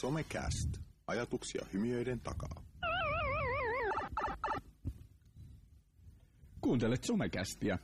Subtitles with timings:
[0.00, 0.68] Somecast.
[1.06, 2.62] Ajatuksia hymiöiden takaa.
[6.60, 7.78] Kuuntelet Somekästiä,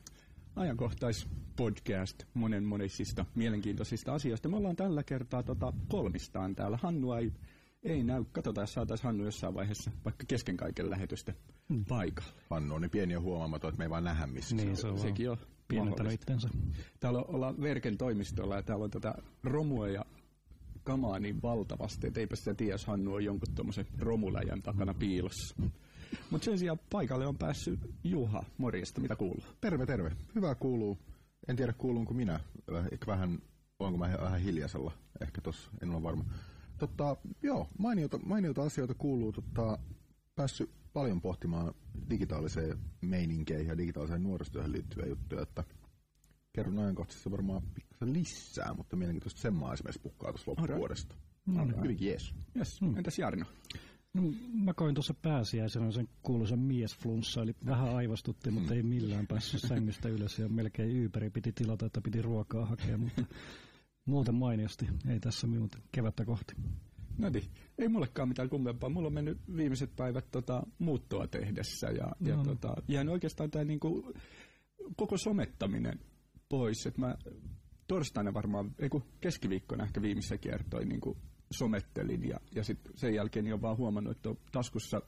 [0.57, 4.49] ajankohtais podcast monen monisista mielenkiintoisista asioista.
[4.49, 6.79] Me ollaan tällä kertaa tota kolmistaan täällä.
[6.83, 7.33] Hannu ei,
[7.83, 8.25] ei näy.
[8.33, 11.35] Katsotaan, saataisiin Hannu jossain vaiheessa vaikka kesken kaiken lähetystä
[11.89, 12.31] paikalle.
[12.51, 14.99] Hannu on niin pieni ja huomaamaton, että me ei vaan nähdä missä Niin, se on
[14.99, 15.39] Sekin on
[15.69, 16.49] pienentänyt itsensä.
[17.01, 20.05] Täällä ollaan Verken toimistolla ja täällä on tätä romua ja
[20.85, 25.57] kamaa niin valtavasti, että eipä sitä tiedä, jos Hannu on jonkun tuommoisen romuläjän takana piilossa.
[26.31, 28.45] Mutta sen sijaan paikalle on päässyt Juha.
[28.59, 29.45] Morjesta, mitä kuuluu?
[29.61, 30.13] Terve, terve.
[30.35, 30.99] Hyvä kuuluu.
[31.49, 32.41] En tiedä kuuluunko minä.
[32.93, 33.39] Ehkä vähän,
[33.79, 34.93] onko mä vähän hiljaisella.
[35.21, 36.25] Ehkä tossa, en ole varma.
[36.79, 39.33] Totta, joo, mainiota, mainiota asioita kuuluu.
[39.33, 39.79] Totta,
[40.35, 41.75] päässyt paljon pohtimaan
[42.11, 45.65] digitaaliseen meininkeihin ja digitaaliseen nuorisotyöhön liittyviä juttuja, että
[46.55, 51.15] kerron ajankohtaisesti varmaan pikkasen lisää, mutta mielenkiintoista Semmaa esimerkiksi pukkaa tuossa loppuvuodesta.
[51.57, 51.83] Alright.
[51.83, 52.35] Hyvinkin jees.
[52.57, 52.81] Yes.
[52.97, 53.45] Entäs Jarno?
[54.15, 54.23] No,
[54.65, 60.09] mä koin tuossa pääsiäisenä sen kuuluisen miesflunssa, eli vähän aivastutti, mutta ei millään päässyt sängystä
[60.09, 63.23] ylös ja melkein Yberi piti tilata, että piti ruokaa hakea, mutta
[64.05, 66.55] muuten mainiosti, ei tässä minun kevättä kohti.
[67.19, 67.45] No niin,
[67.79, 68.89] ei mullekaan mitään kummempaa.
[68.91, 72.45] Mulla on mennyt viimeiset päivät tota, muuttoa tehdessä ja, ja No.
[72.45, 74.13] tota, jäänyt oikeastaan tämä niinku,
[74.97, 76.01] koko somettaminen
[76.59, 76.87] pois.
[76.87, 77.17] Et mä
[77.87, 81.17] torstaina varmaan, ei kun keskiviikkona ehkä viimeisessä kiertoin niinku
[81.51, 85.03] somettelin ja, ja sit sen jälkeen niin on vaan huomannut, että on taskussa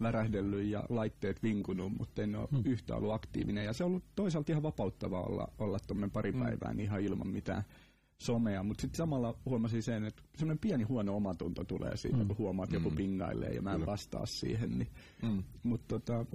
[0.00, 2.62] värähdellyt ja laitteet vinkunut, mutta en ole hmm.
[2.64, 3.64] yhtä ollut aktiivinen.
[3.64, 7.28] Ja se on ollut toisaalta ihan vapauttavaa olla, olla tuommoinen pari päivää niin ihan ilman
[7.28, 7.64] mitään
[8.20, 12.26] somea, mutta sitten samalla huomasin sen, että semmoinen pieni huono omatunto tulee siitä, mm.
[12.26, 14.78] kun huomaat, että joku pingailee ja mä en vastaa siihen.
[14.78, 14.88] Niin.
[15.22, 15.42] Mm.
[15.62, 16.26] Mutta tota,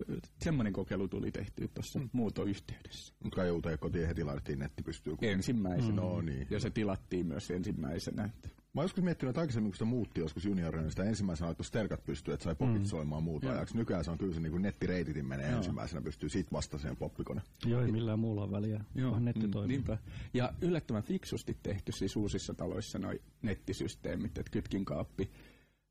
[0.43, 2.09] semmoinen kokeilu tuli tehtyä tuossa mm.
[2.13, 3.13] muutoyhteydessä.
[3.23, 5.15] Mutta kai uuteen kotiin heti laitettiin netti pystyy.
[5.15, 5.89] kun- Ensimmäisenä.
[5.91, 5.95] Mm.
[5.95, 6.47] No niin.
[6.49, 8.23] Ja se tilattiin myös ensimmäisenä.
[8.25, 8.49] Että.
[8.75, 12.03] Mä joskus miettinyt, että aikaisemmin kun sitä muutti joskus juniorina, niin sitä ensimmäisenä laittoi sterkat
[12.03, 12.85] pystyy, että sai popit mm.
[12.85, 13.55] soimaan muuta Joo.
[13.55, 13.77] ajaksi.
[13.77, 15.57] Nykyään se on kyllä se niin nettireititin menee Joo.
[15.57, 17.41] ensimmäisenä, pystyy sit vasta siihen poppikone.
[17.65, 19.77] Joo, ei millään muulla ole väliä, vaan netti mm, toimii.
[19.77, 19.97] niinpä.
[20.33, 25.31] Ja yllättävän fiksusti tehty siis uusissa taloissa noi nettisysteemit, että kytkin kaappi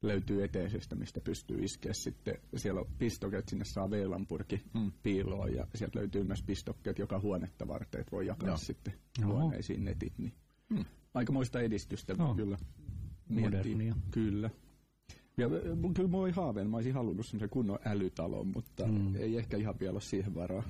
[0.03, 2.39] löytyy eteisestä, mistä pystyy iskeä sitten.
[2.57, 4.93] Siellä on pistokkeet, sinne saa VLAN-purki mm.
[5.03, 8.57] piiloon ja sieltä löytyy myös pistokkeet joka huonetta varten, että voi jakaa Joo.
[8.57, 9.33] sitten Oho.
[9.33, 10.19] huoneisiin netit.
[10.19, 10.33] Niin.
[10.69, 10.85] Mm.
[11.15, 12.35] Aikamoista edistystä Joo.
[12.35, 12.59] kyllä.
[13.29, 13.97] Modernia.
[14.11, 14.51] Kyllä.
[15.37, 15.49] Ja
[15.95, 19.17] kyllä mä olin haaveen, mä olisin halunnut semmoisen kunnon älytalon, mutta mm.
[19.17, 20.63] ei ehkä ihan vielä ole siihen varaa.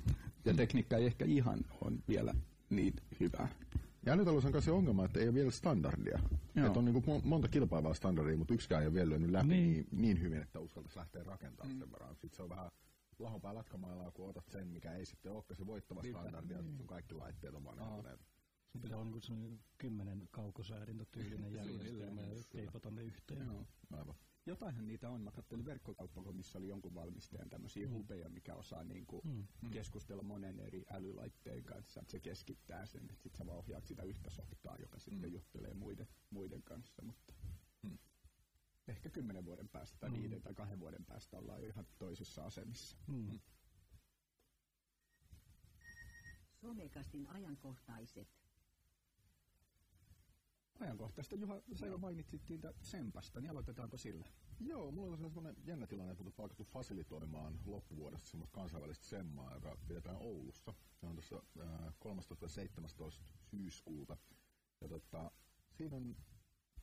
[0.45, 2.35] Ja tekniikka ei ehkä ihan on vielä
[2.71, 3.49] niin hyvää.
[4.07, 6.19] Ja älytalous on kanssa se ongelma, että ei ole vielä standardia.
[6.55, 6.67] Joo.
[6.67, 9.63] Että on niin kuin monta kilpailevaa standardia, mutta yksikään ei ole vielä lyönyt läpi niin,
[9.73, 9.87] Niin.
[9.91, 11.79] niin, niin hyvin, että uskaltaisi lähteä rakentamaan mm.
[11.79, 12.15] sen varaan.
[12.15, 12.71] Sitten se on vähän
[13.19, 17.15] lahopää latkamailaa, kun otat sen, mikä ei sitten olekaan se voittava standardi, ja sun kaikki
[17.15, 18.21] laitteet on vanhentuneet.
[18.83, 23.47] Pitää olla niin kuin kymmenen kaukosäädintätyylinen järjestelmä ja teipata ne yhteen.
[23.47, 23.67] Joo.
[23.91, 24.15] Aivan.
[24.47, 25.21] Jotainhan niitä on.
[25.21, 29.47] Mä katselin verkkokauppako, missä oli jonkun valmistajan tämmöisiä hubeja, mikä osaa niinku Mm.
[29.71, 34.03] keskustella monen eri älylaitteen kanssa, että se keskittää sen, että sit sä vaan ohjaat sitä
[34.03, 37.33] yhtä softaa, joka sitten juttelee muiden, muiden kanssa, mutta
[37.83, 37.99] Mm.
[38.89, 42.97] ehkä kymmenen vuoden päästä tai viiden tai kahden vuoden päästä ollaan jo ihan toisissa asemissa.
[43.07, 43.41] Mm.
[46.61, 48.44] Somekastin ajankohtaiset.
[50.81, 54.27] Ajankohtaista, Juha, sä jo mainitsit siitä Sempasta, niin aloitetaanko sillä?
[54.61, 59.77] Joo, mulla on sellainen jännä tilanne, että on alkettu fasilitoimaan loppuvuodesta semmoista kansainvälistä semmaa, joka
[59.89, 60.75] pidetään Oulussa.
[61.01, 61.95] Se on tuossa äh,
[63.13, 63.25] 13.17.
[63.51, 64.17] syyskuuta.
[64.81, 65.31] Ja tota,
[65.73, 66.17] siinä on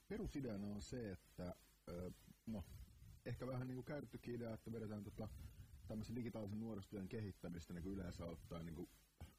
[0.07, 2.13] perusideana on se, että äh,
[2.46, 2.63] no,
[3.25, 5.30] ehkä vähän niin kuin käytettykin idea, että vedetään tota,
[5.88, 8.90] tämmöisen digitaalisen nuorisotyön kehittämistä niin kuin yleensä ottaen niin kuin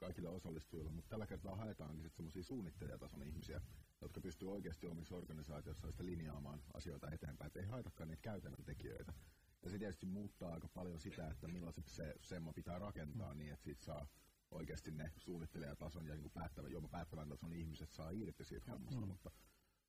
[0.05, 3.61] kaikille osallistujille, mutta tällä kertaa haetaankin sitten semmoisia suunnittelijatason ihmisiä,
[4.01, 9.13] jotka pystyy oikeasti omissa organisaatioissa sitä linjaamaan asioita eteenpäin, että ei haetakaan niitä käytännön tekijöitä.
[9.63, 13.65] Ja se tietysti muuttaa aika paljon sitä, että millaiseksi se semmo pitää rakentaa niin, että
[13.65, 14.07] siitä saa
[14.51, 19.09] oikeasti ne suunnittelijatason ja niin päättävän, jopa päättävän tason ihmiset saa irti siitä hommasta, Mm.
[19.09, 19.31] mutta,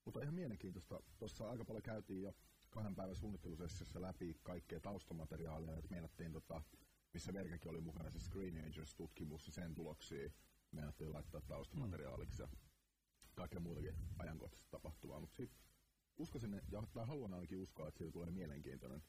[0.05, 0.99] mutta ihan mielenkiintoista.
[1.17, 2.33] Tuossa aika paljon käytiin jo
[2.69, 6.61] kahden päivän suunnittelusessiossa läpi kaikkea taustamateriaalia, että meinattiin tota,
[7.13, 10.29] missä Verkäkin oli mukana se Screenagers-tutkimus ja sen tuloksia
[10.71, 12.47] meinattiin laittaa taustamateriaaliksi ja
[13.35, 15.59] kaikkea muutakin ajankohtaista tapahtuvaa, mutta sitten
[16.17, 19.03] uskoisin, ja tai haluan ainakin uskoa, että siitä tulee mielenkiintoinen,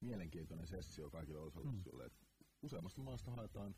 [0.00, 2.08] mielenkiintoinen sessio kaikille osallistujille.
[2.08, 2.14] Mm.
[2.62, 3.74] Useammasta maasta haetaan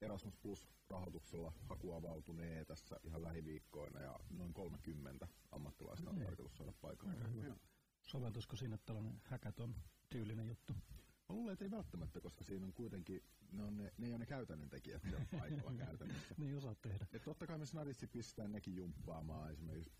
[0.00, 6.26] Erasmus Plus-rahoituksella haku avautunee tässä ihan lähiviikkoina ja noin 30 ammattilaista on Niin.
[6.26, 7.12] tarkoitus saada paikalle.
[7.12, 7.56] Aika hyvä.
[8.02, 9.74] Soveltuisiko sinne tällainen hackathon
[10.08, 10.72] tyylinen juttu?
[11.28, 13.22] Mä luulen, että ei välttämättä, koska siinä on kuitenkin,
[13.52, 16.34] ne, on ne, ne ei ole ne käytännön tekijät siellä paikalla käytännössä.
[16.38, 17.06] Niin osaat tehdä.
[17.12, 19.92] Et totta kai me snaditsi pistetään nekin jumppaamaan esimerkiksi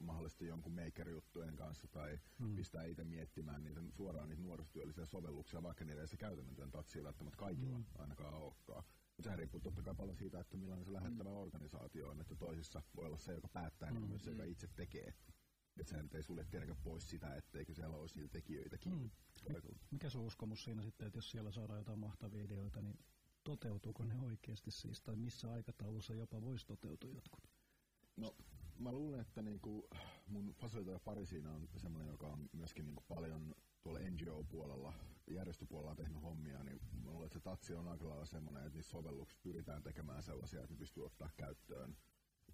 [0.00, 2.56] mahdollisesti jonkun maker-juttujen kanssa tai mm.
[2.56, 7.04] pistää itse miettimään niitä suoraan niitä nuorisotyöllisiä sovelluksia, vaikka niillä ei se käytännön työn tatsia
[7.04, 7.84] välttämättä kaikilla mm.
[7.98, 8.84] ainakaan olekaan.
[9.06, 11.36] Mutta sehän riippuu totta kai paljon siitä, että millainen se lähettävä mm.
[11.36, 14.00] organisaatio on, että toisissa voi olla se, joka päättää, niin mm.
[14.00, 15.14] niin myös se, joka itse tekee.
[15.80, 18.92] Että sehän ei sulje tietenkään pois sitä, etteikö siellä olisi niitä tekijöitäkin.
[18.92, 19.10] Mm.
[19.90, 22.98] Mikä se uskomus siinä sitten, että jos siellä saadaan jotain mahtavia ideoita, niin
[23.44, 27.48] toteutuuko ne oikeasti siis, tai missä aikataulussa jopa voisi toteutua jotkut?
[28.16, 28.36] No,
[28.78, 29.88] mä luulen, että niinku
[30.26, 34.92] mun fasilitoija pari siinä on semmoinen, joka on myöskin niinku paljon tuolla NGO-puolella,
[35.30, 38.90] järjestöpuolella tehnyt hommia, niin mä luulen, että se tatsi on aika lailla semmoinen, että niissä
[38.90, 41.96] sovellukset pyritään tekemään sellaisia, että ne pystyy ottaa käyttöön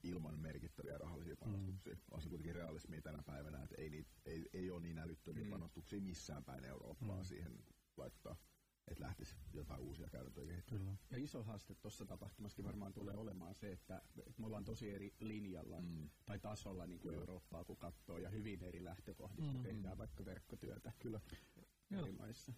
[0.03, 1.39] ilman merkittäviä rahallisia mm.
[1.41, 1.95] panostuksia.
[1.95, 2.01] Mm.
[2.11, 5.51] On se kuitenkin realismia tänä päivänä, että ei, niitä, ei, ei ole niin älyttömiä mm.
[5.51, 7.25] panostuksia missään päin Eurooppaa mm.
[7.25, 7.59] siihen
[7.97, 8.37] laittaa
[8.91, 10.99] että lähtisi jotain uusia käytäntöjä kehittämään.
[11.11, 14.03] Ja iso haaste tuossa tapahtumassakin varmaan tulee olemaan se, että,
[14.39, 16.11] me ollaan tosi eri linjalla mm.
[16.27, 19.63] tai tasolla niin kuin Eurooppaa, kun katsoo, ja hyvin eri lähtökohdista mm.
[19.63, 20.93] tehdään vaikka verkkotyötä.
[20.99, 21.21] Kyllä.
[21.91, 22.07] Joo,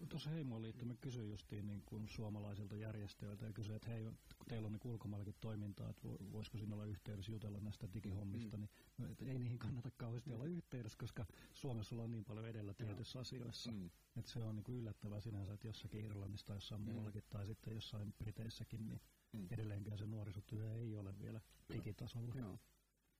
[0.09, 4.45] tuossa Heimoon liittyen mä kysyin justiin niin kuin suomalaisilta järjestöiltä ja kysyin, että hei, kun
[4.49, 8.67] teillä on niin ulkomaillakin toimintaa, että voisiko siinä olla yhteydessä jutella näistä digihommista, mm.
[8.97, 10.35] niin että ei niihin kannata kauheasti mm.
[10.35, 13.71] olla yhteydessä, koska Suomessa ollaan niin paljon edellä tietyissä asioissa.
[13.71, 13.89] Mm.
[14.15, 16.85] Että se on niin kuin yllättävää sinänsä, että jossakin Irlannissa tai jossain mm.
[16.85, 19.01] muuallakin tai sitten jossain Briteissäkin, niin
[19.33, 19.47] mm.
[19.51, 21.41] edelleenkään se nuorisotyö ei ole vielä
[21.73, 22.33] digitasolla.
[22.35, 22.59] Joo.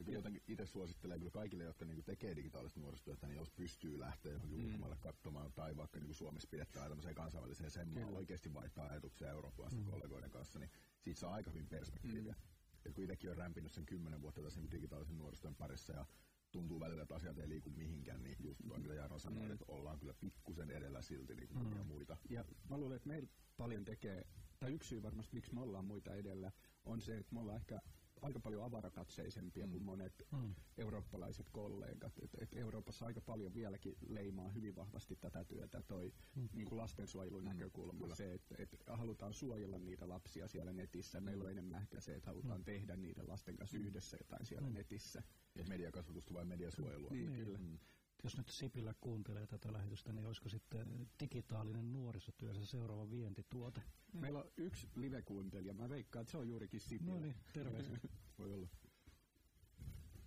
[0.08, 4.32] Ja jotenkin itse suosittelen kyllä kaikille, jotka niin tekee digitaalista nuorisotyötä, niin jos pystyy lähteä
[4.32, 4.66] johonkin mm.
[4.66, 9.92] ulkomaille katsomaan, tai vaikka niin Suomessa pidetään tämmöiseen kansainväliseen semmoinen oikeasti vaihtaa ajatuksia eurooppalaisten mm.
[9.92, 12.34] kollegoiden kanssa, niin siitä saa aika hyvin perspektiiviä.
[12.34, 12.40] Mm.
[12.86, 16.06] Et kun itsekin on rämpinyt sen kymmenen vuotta tässä digitaalisen nuorisotyön parissa ja
[16.52, 19.52] tuntuu välillä, että asiat ei liiku mihinkään, niin just tuo, mitä Jarno sanoi, mm.
[19.52, 21.86] että ollaan kyllä pikkusen edellä silti niin kuin mm.
[21.86, 22.18] muita.
[22.30, 24.28] Ja mä luulen, että meillä paljon tekee,
[24.60, 26.52] tai yksi syy varmasti, miksi me ollaan muita edellä,
[26.86, 27.82] on se, että me ollaan ehkä
[28.22, 29.72] aika paljon avarakatseisempia mm.
[29.72, 30.56] kuin monet mm.
[30.78, 32.14] eurooppalaiset kollegat.
[32.22, 36.50] Et, et Euroopassa aika paljon vieläkin leimaa hyvin vahvasti tätä työtä toi mm.
[36.54, 37.50] niin kuin lastensuojelun mm.
[37.50, 38.00] näkökulma.
[38.00, 38.16] Kyllä.
[38.16, 41.22] Se, että et halutaan suojella niitä lapsia siellä netissä.
[41.22, 42.66] Meillä on enemmän ehkä se, että halutaan mm.
[42.66, 43.86] tehdä niiden lasten kanssa mm.
[43.86, 44.74] yhdessä jotain siellä mm.
[44.74, 45.24] netissä.
[45.56, 47.10] Ja mediakasvatusta vai mediasuojelua.
[47.10, 47.58] Niin, kyllä.
[47.58, 47.80] Mm
[48.24, 53.82] jos nyt Sipilä kuuntelee tätä lähetystä, niin olisiko sitten digitaalinen nuorisotyö se seuraava vientituote?
[54.14, 55.74] Meillä on yksi live-kuuntelija.
[55.74, 57.14] Mä veikkaan, että se on juurikin Sipilä.
[57.14, 57.98] No niin, terveisiä.
[58.40, 58.68] Voi olla.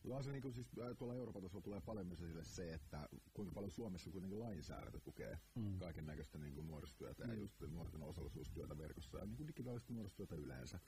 [0.03, 3.55] Kyllä se niin kuin, siis, tuolla Euroopan tasolla tulee paljon myös esille se, että kuinka
[3.55, 5.79] paljon Suomessa kuitenkin lainsäädäntö tukee mm.
[5.79, 7.31] kaiken näköistä niin nuorisotyötä mm.
[7.31, 10.81] ja just nuorten osallisuustyötä verkossa ja niin kuin digitaalista nuorisotyötä yleensä.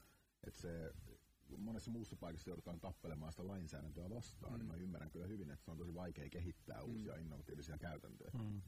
[0.47, 0.93] Että se
[1.57, 4.57] monessa muussa paikassa joudutaan tappelemaan sitä lainsäädäntöä vastaan, mm.
[4.59, 6.89] niin mä ymmärrän kyllä hyvin, että se on tosi vaikea kehittää mm.
[6.89, 8.31] uusia innovatiivisia käytäntöjä.
[8.33, 8.61] Mm.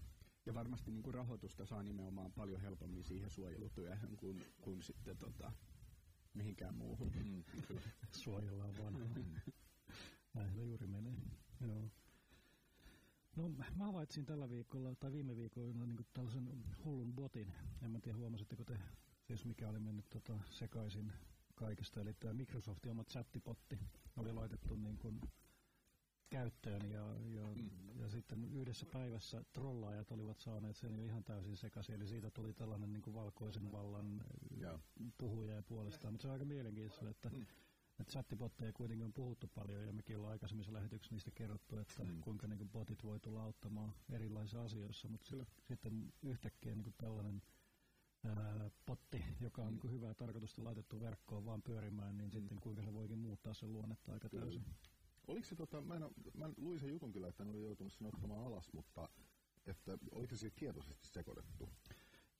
[0.46, 5.52] Ja varmasti niin kuin rahoitusta saa nimenomaan paljon helpommin siihen suojelutyöhön kuin, kuin sitten tota,
[6.34, 7.12] mihinkään muuhun.
[7.24, 7.44] Mm.
[8.24, 9.16] Suojellaan vanhaa.
[10.34, 11.18] Näin se juuri menee.
[11.68, 11.90] Joo.
[13.36, 17.54] No mä havaitsin tällä viikolla tai viime viikolla niin tällaisen hullun botin.
[17.82, 18.80] En mä tiedä huomasitteko te,
[19.28, 21.14] siis mikä oli mennyt tota, sekaisin
[21.60, 22.02] kaikesta.
[22.02, 23.80] Eli tämä Microsoftin oma chattipotti
[24.18, 25.22] oli laitettu niin kuin
[26.30, 27.70] käyttöön ja, ja, mm.
[28.00, 31.96] ja sitten yhdessä päivässä trollaajat olivat saaneet sen jo ihan täysin sekaisin.
[31.96, 34.24] Eli siitä tuli tällainen niin kuin valkoisen vallan
[34.58, 34.80] ja.
[35.18, 36.14] puhuja ja puolestaan.
[36.14, 37.46] Mutta se on aika mielenkiintoista, että mm.
[38.00, 42.22] Että chattibotteja kuitenkin on puhuttu paljon ja mekin ollaan aikaisemmissa lähetyksissä niistä kerrottu, että mm.
[42.22, 45.28] kuinka niin kuin botit voi tulla auttamaan erilaisissa asioissa, mutta
[45.64, 47.42] sitten yhtäkkiä niin kuin tällainen
[48.26, 52.32] ää, potti, joka on niin hyvää tarkoitusta laitettu verkkoon vaan pyörimään, niin mm.
[52.32, 54.66] sitten kuinka se voikin muuttaa sen luonnetta aika täysin.
[55.28, 56.02] Oliko se, tota, mä, en,
[56.34, 59.10] mä luin sen jutun kyllä, että ne oli joutunut sen ottamaan alas, mutta
[59.66, 61.70] että oliko se tietoisesti sekoitettu?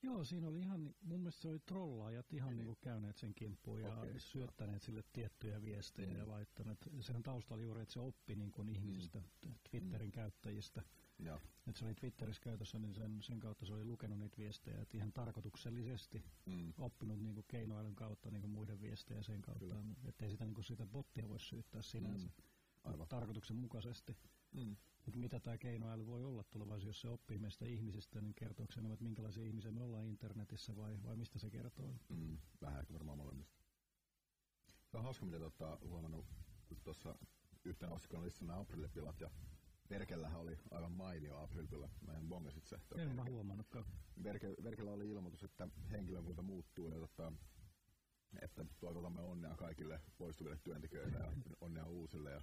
[0.02, 2.66] Joo, siinä oli ihan, mun mielestä se oli trollaajat ihan niin.
[2.66, 4.18] niin käyneet sen kimppuun ja okay.
[4.18, 6.16] syöttäneet sille tiettyjä viestejä mm.
[6.16, 6.88] ja laittaneet.
[7.00, 9.54] Sehän taustalla juuri, että se oppi niin kuin ihmisistä, mm.
[9.70, 10.12] Twitterin mm.
[10.12, 10.82] käyttäjistä.
[11.18, 11.40] Ja.
[11.66, 14.96] Että se oli Twitterissä käytössä, niin sen, sen kautta se oli lukenut niitä viestejä, että
[14.96, 16.72] ihan tarkoituksellisesti mm.
[16.78, 20.54] oppinut niin kuin keinoälyn kautta niin kuin muiden viestejä sen kautta, että ei sitä, niin
[20.54, 22.28] kuin sitä bottia voi syyttää sinänsä.
[22.28, 22.44] Mm.
[22.84, 23.08] Aivan.
[23.08, 24.16] Tarkoituksenmukaisesti.
[24.52, 24.76] Mm.
[25.06, 28.80] Mutta mitä tämä keinoäly voi olla tulevaisuudessa, jos se oppii meistä ihmisistä, niin kertooko se,
[28.80, 31.94] että minkälaisia ihmisiä me ollaan internetissä vai, vai mistä se kertoo?
[32.08, 32.38] Mm.
[32.60, 33.60] Vähän ehkä varmaan molemmista.
[34.90, 36.26] Se on hauska, mitä tota, huomannut,
[36.68, 37.18] kun tuossa
[37.64, 39.30] yhtenä otsikon listassa nämä aprillipilat ja
[39.90, 41.90] Verkellähän oli aivan mainio aprilpilla.
[42.06, 42.78] Mä en bongasit se.
[42.96, 43.84] En mä huomannutkaan.
[44.22, 47.32] Verke, Verkellä oli ilmoitus, että henkilökunta muuttuu ja tota,
[48.42, 52.30] että toivotamme onnea kaikille poistuville työntekijöille ja onnea uusille.
[52.30, 52.42] Ja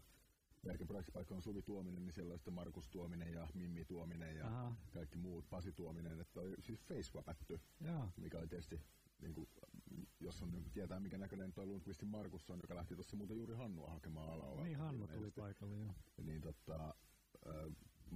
[0.65, 4.47] Verken projektipaikka on Suvi Tuominen, niin siellä on sitten Markus Tuominen ja Mimmi Tuominen ja
[4.47, 4.75] Aha.
[4.93, 7.11] kaikki muut, Pasi Tuominen, että oli siis face
[8.17, 8.81] mikä oli tietysti
[9.21, 9.49] niin kuin,
[10.19, 13.55] jos on niin tietää, mikä näköinen toi Lundqvistin Markus on, joka lähti tuossa muuten juuri
[13.55, 14.63] Hannua hakemaan alalla.
[14.63, 15.93] Niin, Hannu tuli paikalle, joo.
[16.23, 16.95] Niin tota,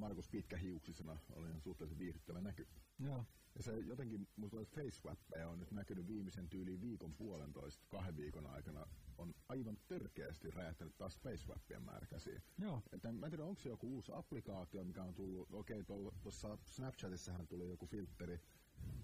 [0.01, 2.67] Markus pitkähiuksisena oli suhteellisen viihdyttävä näky.
[2.99, 3.25] Joo.
[3.55, 8.87] Ja se jotenkin, musta face on nyt näkynyt viimeisen tyyliin viikon puolentoista, kahden viikon aikana,
[9.17, 12.41] on aivan törkeästi räjähtänyt taas facewappien määrä käsiin.
[12.57, 12.81] Joo.
[12.91, 15.83] Että mä en tiedä, onko se joku uusi applikaatio, mikä on tullut, okei,
[16.21, 18.39] tuossa Snapchatissahan tuli joku filtteri,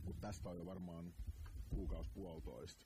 [0.04, 1.13] mutta tästä on jo varmaan
[1.70, 2.86] kuukausi puolitoista,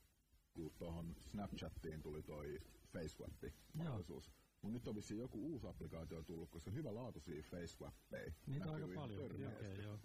[0.53, 2.59] kun tuohon Snapchattiin tuli toi
[2.93, 4.31] FaceWap-mahdollisuus.
[4.61, 8.31] Mutta nyt on vissiin joku uusi applikaatio tullut, koska hyvä laatuisia FaceWappeja.
[8.47, 9.25] Niitä on aika paljon.
[9.25, 9.99] Okay, joo.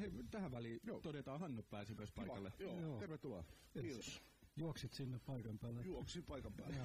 [0.00, 1.00] Hei, tähän väliin joo.
[1.00, 2.52] todetaan, Hannu pääsi myös paikalle.
[2.58, 2.98] Joo, joo.
[2.98, 3.44] tervetuloa.
[3.72, 4.22] Kiitos.
[4.56, 5.82] Juoksit sinne paikan päälle.
[5.82, 6.76] Juoksin paikan päälle.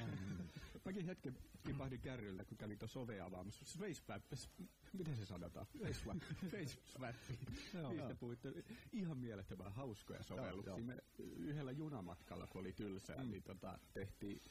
[0.86, 3.66] Mäkin hetken kipahdin kärryllä, kun kävin tuossa ovea avaamassa.
[3.80, 4.24] Facewap,
[4.94, 5.66] miten se sanotaan?
[5.66, 6.18] Facewap.
[6.52, 7.16] Facewap.
[7.90, 8.54] Niistä puhuitte
[8.94, 10.78] ihan mielettömän hauskoja sovelluksia.
[10.78, 10.98] Me
[11.38, 13.32] yhdellä junamatkalla, kun oli tylsää, mm.
[13.32, 14.42] niin tota, tehtiin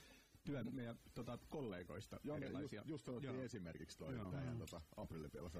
[0.44, 2.80] työn meidän tota, kollegoista Joo, erilaisia.
[2.80, 4.30] Just, just otettiin esimerkiksi toi Joo.
[4.30, 5.58] meidän tota, aprillipilassa.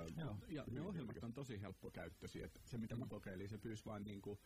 [0.48, 2.46] Ja ne ohjelmat on tosi helppokäyttöisiä.
[2.46, 4.40] Että se mitä mä kokeilin, se pyysi vaan niinku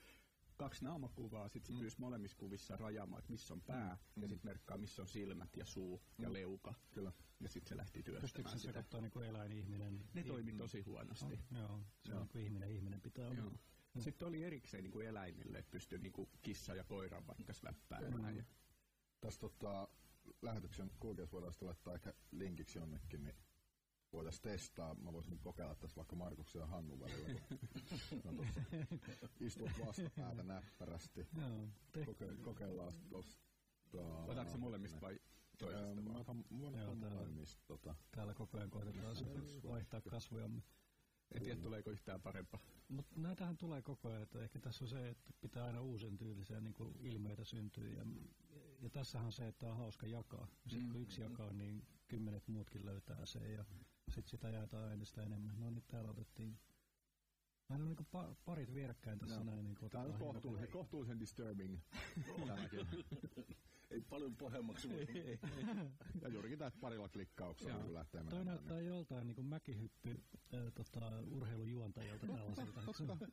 [0.58, 1.80] kaksi naamakuvaa, sitten se mm.
[1.80, 4.22] pyysi molemmissa kuvissa rajaamaan, että missä on pää, mm.
[4.22, 6.22] ja sitten merkkaa, missä on silmät ja suu mm.
[6.22, 6.74] ja leuka.
[6.90, 7.12] Kyllä.
[7.40, 10.04] Ja sitten se lähti työstämään Pystyykö se sekoittaa niin eläin-ihminen?
[10.14, 11.34] Ne toimi tosi huonosti.
[11.52, 12.20] Oh, joo, se joo.
[12.20, 13.38] on niin ihminen, ihminen pitää olla.
[13.38, 13.52] Joo.
[13.98, 18.34] Sitten oli erikseen niin kuin eläimille, että pystyi niin kuin kissa ja koiran vaikka släppäämään.
[18.34, 18.44] Mm.
[19.20, 19.88] Tässä tota,
[20.42, 23.36] lähetyksen kulkeessa voidaan sitten laittaa ehkä linkiksi jonnekin, niin
[24.12, 24.94] voitaisiin testaa.
[24.94, 27.40] Mä voisin kokeilla tässä vaikka Markuksen ja Hannun välillä,
[28.22, 28.44] kun no
[29.40, 31.28] istuvat vastapäätä näppärästi.
[31.36, 31.68] Joo,
[32.06, 33.36] Koke, kokeillaan tuosta.
[34.26, 35.20] Otatko se molemmista vai
[35.58, 35.88] toisesta?
[35.88, 37.62] Öö, mä otan molemmista.
[37.66, 37.94] Tota.
[38.10, 39.16] Täällä koko ajan koetetaan
[39.68, 40.62] vaihtaa kasvojamme.
[41.34, 42.60] En tiedä, tuleeko yhtään parempaa.
[42.88, 46.60] Mutta näitähän tulee koko ajan, että ehkä tässä on se, että pitää aina uusen tyylisiä
[46.60, 47.88] niin ilmeitä syntyä.
[47.88, 48.04] Ja,
[48.78, 50.46] ja tässähän se, että on hauska jakaa.
[50.66, 50.92] Sitten mm.
[50.92, 53.64] kun yksi jakaa, niin kymmenet muutkin löytää sen ja
[54.08, 55.60] sitten sitä jaetaan entistä enemmän.
[55.60, 56.58] No niin, täällä otettiin
[57.68, 59.44] Meillä on niin pa- parit vierekkäin tässä no.
[59.44, 59.64] näin.
[59.64, 61.78] Niin Tämä on kohtuullisen, kohtuullisen disturbing.
[63.90, 64.88] ei paljon pohjemmaksi.
[66.22, 71.12] ja juurikin tämä parilla klikkauksella kun lähtee Toi näyttää joltain niin kuin mäkihyppy äh, tota,
[71.30, 72.80] urheilujuontajalta tällaiselta.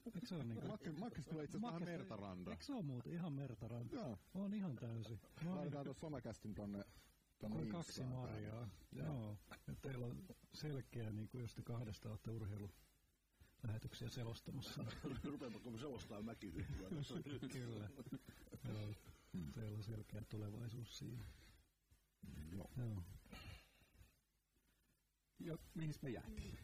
[0.05, 0.99] Eikö se ole niin kuin...
[0.99, 2.51] Makkis tulee itse asiassa vähän mertaranda.
[2.51, 3.95] Eikö se ole muuten ihan mertaranda?
[3.95, 4.17] Joo.
[4.33, 5.19] On ihan täysin.
[5.45, 6.85] Laitetaan tuossa somekästin tonne
[7.39, 8.69] Tonne kaksi marjaa.
[8.91, 9.37] Joo.
[9.67, 12.71] Ja teillä on selkeä, niin kuin jos te kahdesta olette urheilu
[13.67, 14.85] lähetyksiä selostamassa.
[15.23, 17.15] Rupeammeko me selostaa mäkihyppyä tässä
[17.51, 17.89] Kyllä.
[18.69, 18.93] Joo.
[19.53, 21.25] Teillä on selkeä tulevaisuus siinä.
[22.51, 22.71] Joo.
[22.77, 23.03] Joo.
[25.39, 26.59] Ja mihin me jäätiin?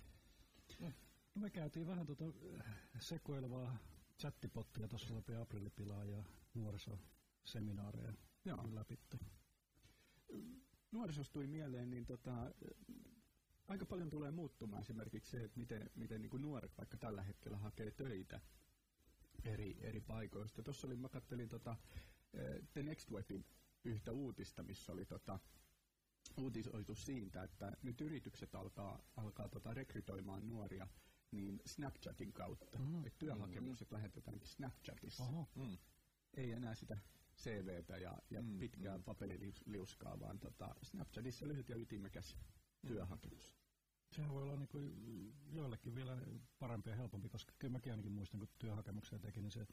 [1.36, 2.26] No me käytiin vähän tuota
[2.60, 3.78] äh, sekoilevaa
[4.20, 6.24] chattipottia tuossa läpi aprillipilaa ja
[6.54, 8.14] nuorisoseminaareja
[8.46, 8.76] Joo.
[8.76, 9.00] läpi.
[10.92, 12.52] Nuorisosta tuli mieleen, niin tota,
[13.68, 17.58] aika paljon tulee muuttumaan esimerkiksi se, että miten, miten niin kuin nuoret vaikka tällä hetkellä
[17.58, 18.40] hakee töitä
[19.44, 20.64] eri, eri paikoista.
[20.64, 21.76] Tuossa oli, mä kattelin tota,
[22.74, 23.46] The Next Webin
[23.84, 25.40] yhtä uutista, missä oli tota,
[26.38, 30.88] uutisoitu siitä, että nyt yritykset alkaa, alkaa tota rekrytoimaan nuoria
[31.32, 32.80] niin Snapchatin kautta.
[32.80, 33.06] Mm-hmm.
[33.06, 33.98] Et työhakemukset mm-hmm.
[33.98, 35.24] lähetetäänkin Snapchatissa.
[35.24, 35.48] Oho.
[35.56, 35.78] Mm.
[36.34, 36.98] Ei enää sitä
[37.38, 39.04] CVtä ja, ja mm, pitkää mm.
[39.04, 42.88] paperiliuskaa, vaan tota, Snapchatissa lyhyt ja ytimekäs mm.
[42.88, 43.56] työhakemus.
[44.12, 44.94] Sehän voi olla niin kuin
[45.52, 46.18] joillekin vielä
[46.60, 49.68] parempi ja helpompi, koska kyllä mäkin ainakin muistan, kun työhakemuksia teki, niin se,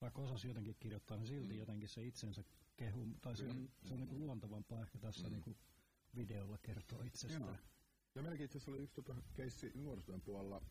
[0.00, 1.58] vaikka osasi jotenkin kirjoittaa, niin silti mm.
[1.58, 2.44] jotenkin se itsensä
[2.76, 3.68] kehu, tai se, mm.
[3.84, 5.32] se on niin kuin luontavampaa ehkä tässä mm.
[5.32, 5.56] niin kuin
[6.16, 7.42] videolla kertoa itsestään.
[7.42, 7.56] Joo.
[8.14, 10.62] Ja meilläkin itse asiassa oli yksi tota keissi nuorisotyön puolella,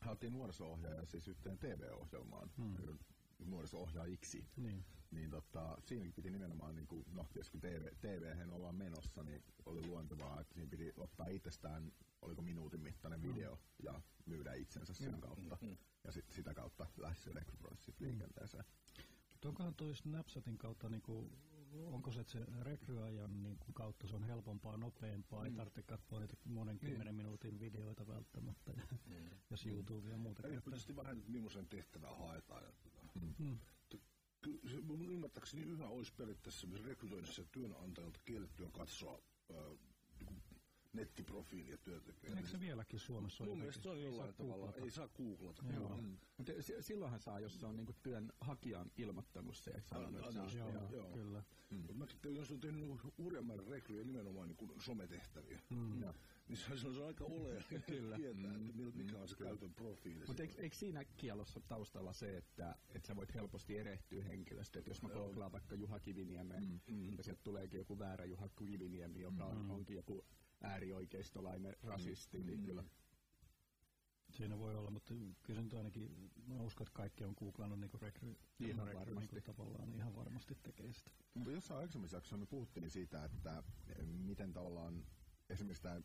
[0.00, 2.98] haettiin nuoriso-ohjaaja siis yhteen TV-ohjelmaan, mm.
[3.44, 4.44] nuoriso-ohjaajiksi.
[4.56, 9.42] Niin niin tota, siinäkin piti nimenomaan, niin kuin, no kun TV, TV ollaan menossa, niin
[9.66, 13.60] oli luontevaa, että siinä piti ottaa itsestään, oliko minuutin mittainen video mm.
[13.82, 15.20] ja myydä itsensä sen mm.
[15.20, 15.58] kautta.
[15.60, 15.76] Mm.
[16.06, 18.06] Ja sit, sitä kautta lähti se rekrytoisi mm.
[18.06, 18.64] liikenteeseen.
[19.44, 21.30] Onkohan toi Snapchatin kautta, niin kuin,
[21.72, 25.46] onko se, että se rekryajan niin kuin, kautta se on helpompaa, nopeampaa, mm.
[25.46, 26.90] ei tarvitse katsoa niitä monen niin.
[26.90, 27.16] kymmenen mm.
[27.16, 29.14] minuutin videoita välttämättä, mm.
[29.50, 30.48] jos YouTube ja muuta.
[30.48, 32.64] Erityisesti vähän, millaisen tehtävää haetaan.
[32.64, 33.00] Ja, tuota.
[33.20, 33.34] mm.
[33.38, 33.58] Mm
[34.70, 39.78] se mun ymmärtääkseni yhä olisi periaatteessa rekrytoinnissa työnantajalta kiellettyä katsoa niin
[40.96, 42.36] nettiprofiilia työntekijä.
[42.36, 44.84] Eikö se vieläkin Suomessa ole Mun mielestä se on Ei jollain saa tavalla, googlata.
[44.84, 45.62] ei saa googlata.
[45.74, 45.96] Joo.
[45.96, 46.16] Mm.
[46.36, 50.00] Mutta silloinhan saa, jos se on niinku työnhakijan ilmoittanut se, että saa.
[50.02, 51.10] joo, Joo, joo.
[51.12, 51.42] kyllä.
[51.70, 51.82] Mm.
[52.22, 56.00] Tein, jos on tehnyt hurjan määrän rekryjä nimenomaan niin kuin sometehtäviä, Mm.
[56.02, 56.14] ja,
[56.48, 58.16] niin se on, se on aika oleellinen Kyllä.
[58.16, 60.24] tietää, että mil- mikä on se käytön profiili.
[60.26, 64.90] Mutta eikö, eikö siinä kielossa taustalla se, että, että sä voit helposti erehtyä henkilöstä, että
[64.90, 67.16] jos mä googlaan vaikka Juha Kiviniemen, mm, mm.
[67.18, 70.24] ja sieltä tuleekin joku väärä Juha Kiviniemi, joka on, onkin joku
[70.62, 72.84] äärioikeistolainen rasisti, mm, niin kyllä.
[74.30, 78.36] Siinä voi olla, mutta kyllä nyt ainakin, mä uskon, että kaikki on googlannut niin rekry,
[78.60, 79.34] Ihan rekry, varmasti.
[79.34, 81.10] Niin tavallaan ihan varmasti tekee sitä.
[81.34, 83.62] Mutta jossain aikaisemmissa jaksossa me puhuttiin siitä, että
[84.04, 85.06] miten tavallaan
[85.50, 86.00] esimerkiksi tämä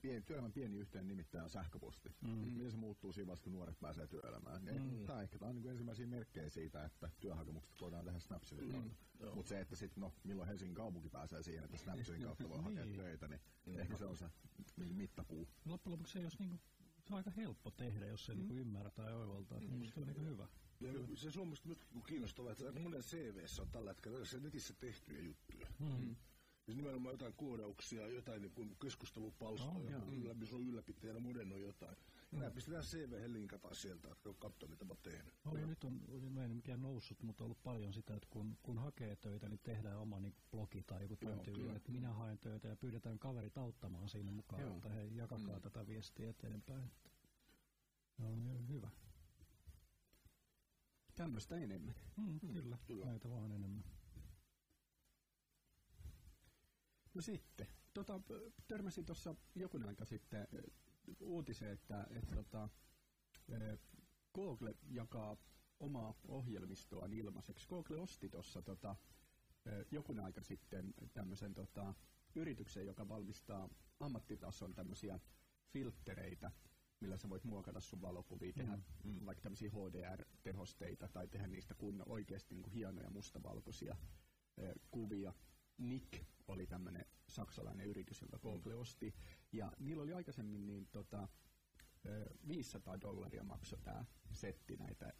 [0.00, 2.14] pieni, työelämän pieni yhteen nimittäin on sähköposti.
[2.20, 2.28] Mm.
[2.30, 4.62] Miten se muuttuu siinä vaiheessa, kun nuoret pääsee työelämään.
[4.62, 5.06] Mm.
[5.06, 9.34] Tämä ehkä tää on niin ensimmäisiä merkkejä siitä, että työhakemukset voidaan tehdä Snapchatin kautta.
[9.34, 12.84] Mutta se, että sitten no, milloin Helsingin kaupunki pääsee siihen, että Snapchatin kautta voi hakea
[12.84, 12.96] Niin.
[12.96, 13.40] töitä, niin
[13.80, 14.30] ehkä se on se
[14.76, 15.48] mittapuu.
[15.64, 16.56] Loppujen lopuksi se, jos niinku,
[17.04, 18.38] se on aika helppo tehdä, jos se mm.
[18.38, 19.60] niinku ymmärtää ja oivaltaa.
[19.60, 19.84] Mm.
[19.84, 20.48] Se on niinku hyvä.
[20.80, 24.74] Ja se Suomesta nyt on kiinnostavaa, että aika monen CVssä on tällä hetkellä tällaisia netissä
[24.80, 25.66] tehtyjä juttuja.
[25.78, 26.16] Mm.
[26.68, 31.62] Siis nimenomaan jotain koodauksia, jotain niin kuin keskustelupalstoja, Oh, yllä, missä on ylläpitäjänä monen on
[31.62, 31.96] jotain.
[32.32, 32.38] Mm.
[32.38, 35.34] Nämä pistetään CV linkataan sieltä, että katsoa mitä mä oon tehnyt.
[35.46, 38.78] Oli, nyt on, no ei mikään noussut, mutta on ollut paljon sitä, että kun, kun
[38.78, 42.38] hakee töitä, niin tehdään oma niin blogi tai joku tämän Joo, tyyli, että minä haen
[42.38, 44.76] töitä ja pyydetään kaverit auttamaan siinä mukaan, Joo.
[44.76, 45.62] että hei, jakakaa mm.
[45.62, 46.90] tätä viestiä eteenpäin.
[48.16, 48.90] Se on ihan hyvä.
[51.14, 51.94] Tämmöistä enemmän.
[52.16, 53.06] Mm, kyllä, kyllä.
[53.06, 53.84] näitä vaan enemmän.
[57.18, 58.20] No sitten, tota,
[58.68, 60.62] törmäsin tuossa joku aika sitten eh,
[61.20, 62.68] uutiseen, että, että tota,
[63.48, 63.78] eh,
[64.34, 65.36] Google jakaa
[65.80, 67.68] omaa ohjelmistoaan ilmaiseksi.
[67.68, 68.96] Google osti tuossa tota,
[69.66, 71.94] eh, joku aika sitten tämmöisen tota,
[72.34, 73.68] yrityksen, joka valmistaa
[74.00, 75.20] ammattitason tämmöisiä
[75.72, 76.50] filttereitä,
[77.00, 79.26] millä sä voit muokata sun valokuvia, tehdä mm.
[79.26, 83.96] vaikka tämmöisiä HDR-tehosteita tai tehdä niistä kun oikeasti niin kuin hienoja mustavalkoisia
[84.58, 85.34] eh, kuvia.
[85.78, 89.14] Nick oli tämmöinen saksalainen yritys, jonka Google osti,
[89.52, 91.28] ja niillä oli aikaisemmin niin tota,
[92.04, 95.12] eh, 500 dollaria maksoi tämä setti näitä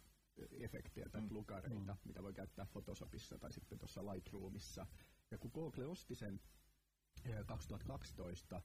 [0.59, 4.87] efektejä tai plugareita, mitä voi käyttää Photoshopissa tai sitten tuossa Lightroomissa.
[5.31, 6.41] Ja kun Google osti sen
[7.25, 8.61] eh, 2012,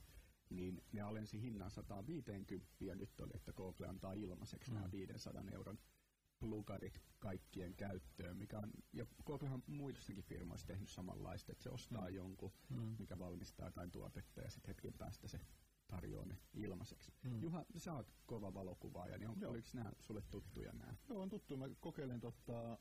[0.51, 4.75] niin ne alensi hinnan 150 ja nyt oli, että Google antaa ilmaiseksi mm.
[4.75, 5.79] nämä 500 euron
[6.45, 9.07] plugarit kaikkien käyttöön, mikä on, ja
[9.53, 12.15] on muissakin firmoissa tehnyt samanlaista, että se ostaa mm.
[12.15, 12.97] jonkun, mm.
[12.99, 15.41] mikä valmistaa jotain tuotetta ja sitten hetken päästä se
[15.87, 17.13] tarjoaa ne ilmaiseksi.
[17.23, 17.43] Mm.
[17.43, 20.95] Juha, sä oot kova valokuvaaja, niin on, oliko nämä sulle tuttuja nämä?
[21.09, 21.57] Joo, on tuttu.
[21.57, 22.79] Mä kokeilin tota,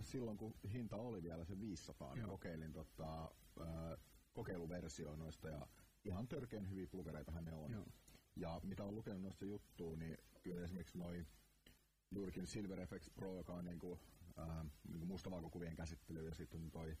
[0.00, 2.30] silloin, kun hinta oli vielä se 500, niin Joo.
[2.30, 3.22] kokeilin tota,
[3.60, 3.98] äh,
[4.32, 5.66] kokeiluversioon noista ja
[6.04, 7.72] ihan törkeän hyviä plugereitahan ne on.
[7.72, 7.86] Joo.
[8.36, 11.26] Ja mitä on lukenut noista juttua, niin kyllä esimerkiksi noin
[12.10, 13.98] juurikin Silver FX Pro, joka on niinku,
[14.38, 16.96] äh, niinku mustavalkokuvien käsittely ja sitten on toi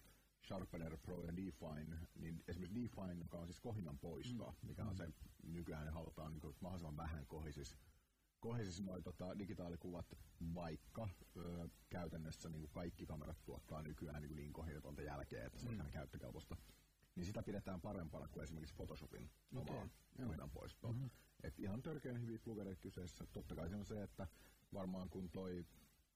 [0.46, 4.68] Sharpener Pro ja Define, niin esimerkiksi Define, joka on siis kohinan poistoa, mm.
[4.68, 5.08] mikä on se,
[5.42, 7.76] nykyään halutaan niinku mahdollisimman vähän kohisis,
[8.40, 10.16] kohisis noi tota, digitaalikuvat,
[10.54, 15.74] vaikka ö, käytännössä niinku kaikki kamerat tuottaa nykyään niinku niin kohinatonta jälkeen, että se on
[15.74, 16.56] ihan käyttökelpoista.
[17.16, 19.88] Niin sitä pidetään parempana kuin esimerkiksi Photoshopin omaa
[20.26, 20.92] kohinan poistoa.
[20.92, 21.10] Mm-hmm.
[21.42, 23.26] Et ihan törkeän hyviä plugereita kyseessä.
[23.32, 24.26] Totta kai se on se, että
[24.74, 25.66] varmaan kun toi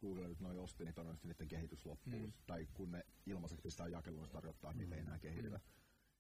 [0.00, 2.26] Google nyt noin osti, niin todennäköisesti niiden kehitys loppuu.
[2.26, 2.32] Mm.
[2.46, 5.56] Tai kun ne ilmaiseksi pistää jakeluun, se tarkoittaa, että niitä ei enää kehitetä.
[5.56, 5.62] Mm.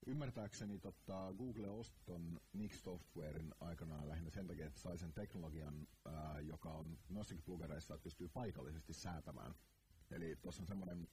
[0.06, 5.88] Ymmärtääkseni tota, Google osti ton Nix Softwaren aikanaan lähinnä sen takia, että sai sen teknologian,
[6.04, 9.54] ää, joka on noissakin plugereissa, että pystyy paikallisesti säätämään.
[10.10, 11.08] Eli tuossa on semmoinen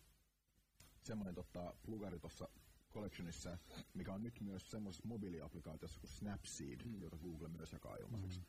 [1.03, 2.49] semmoinen tota, plugari tuossa
[2.93, 3.57] Collectionissa,
[3.93, 7.01] mikä on nyt myös semmoisessa mobiiliaplikaatiossa kuin Snapseed, mm.
[7.01, 8.45] jota Google myös jakaa ilmaiseksi, mm.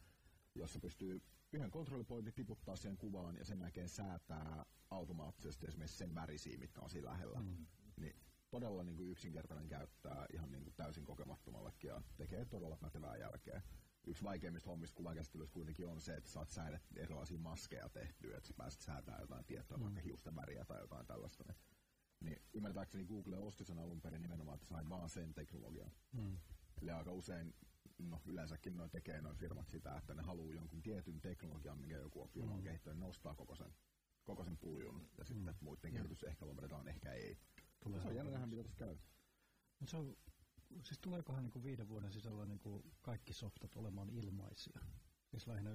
[0.59, 6.59] Jossa pystyy yhden kontrollipointin tiputtaa siihen kuvaan ja sen jälkeen säätää automaattisesti esimerkiksi sen värisiä,
[6.59, 7.41] mitkä on siinä lähellä.
[7.41, 7.67] Mm.
[7.97, 8.17] Niin
[8.51, 13.63] todella niin kuin yksinkertainen käyttää ihan niin kuin täysin kokemattomallekin ja tekee todella pätevää jälkeä.
[14.07, 18.55] Yksi vaikeimmista hommista kuvakäsittelyssä kuitenkin on se, että saat säädä erilaisia maskeja tehtyä, että sä
[18.55, 19.83] pääset säätämään jotain tiettyä, mm.
[19.83, 21.45] vaikka hiusten väriä tai jotain tällaista.
[21.47, 21.57] Niin
[22.21, 25.91] niin ymmärtääkseni Google osti sen alun perin nimenomaan, että sai vaan sen teknologian.
[26.13, 26.39] Mm.
[26.83, 27.55] Eli aika usein,
[27.99, 32.23] no yleensäkin noin tekee noin firmat sitä, että ne haluaa jonkun tietyn teknologian, minkä joku
[32.23, 33.75] on firma on kehittänyt, ne ostaa koko sen,
[34.25, 37.39] koko sen puljun, ja sitten muiden kehitys ehkä lopetetaan, ehkä ei.
[37.81, 38.97] Tulee se on jännä nähdä, mitä tässä käy.
[39.81, 40.17] Mut se on,
[40.83, 44.81] siis tuleekohan niinku viiden vuoden sisällä niinku kaikki softat olemaan ilmaisia?
[45.31, 45.71] Siis lähinnä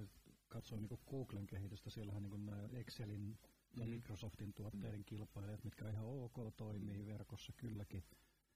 [0.48, 3.40] katsoin niinku Googlen kehitystä, siellähän niinku nämä Excelin
[3.78, 8.04] ja Microsoftin tuotteiden kilpailijat, mitkä ihan ok toimii verkossa kylläkin.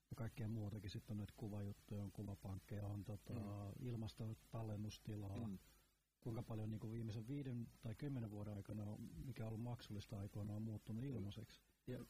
[0.10, 0.89] Ja kaikkea muutakin.
[0.89, 3.88] Sitten on näitä kuvajuttuja, on kuvapankkeja, on tota, mm.
[3.88, 5.48] ilmastotallennustilaa.
[5.48, 5.60] Mm.
[6.20, 10.20] Kuinka paljon niin kuin viimeisen viiden tai kymmenen vuoden aikana, on, mikä on ollut maksullista
[10.20, 11.62] aikoina, on muuttunut ilmaiseksi.
[11.88, 12.06] Ja,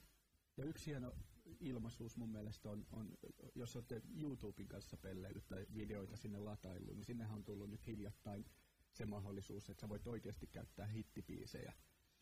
[0.57, 1.13] ja yksi hieno
[1.59, 3.17] ilmaisuus mun mielestä on, on
[3.55, 8.45] jos olette YouTuben kanssa pelleillyt tai videoita sinne lataillut, niin sinnehän on tullut nyt hiljattain
[8.93, 11.73] se mahdollisuus, että sä voit oikeasti käyttää hittipiisejä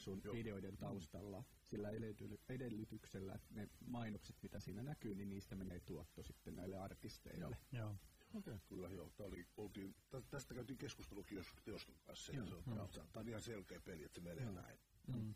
[0.06, 0.34] sun Joo.
[0.34, 1.90] videoiden taustalla sillä
[2.50, 7.58] edellytyksellä, että ne mainokset, mitä siinä näkyy, niin niistä menee tuotto sitten näille artisteille.
[7.72, 7.90] Joo.
[7.90, 8.54] Okei.
[8.54, 8.60] Okay.
[8.68, 9.10] Kyllä joo.
[9.18, 9.96] Tämä oli, oltiin,
[10.30, 12.32] tästä käytiin keskustelukin jos Teoskon kanssa.
[12.32, 12.46] Joo.
[12.46, 12.76] Se on, mm.
[12.94, 14.54] Tämä on ihan selkeä peli, että se menee joo.
[14.54, 14.80] näin.
[15.08, 15.36] Mm.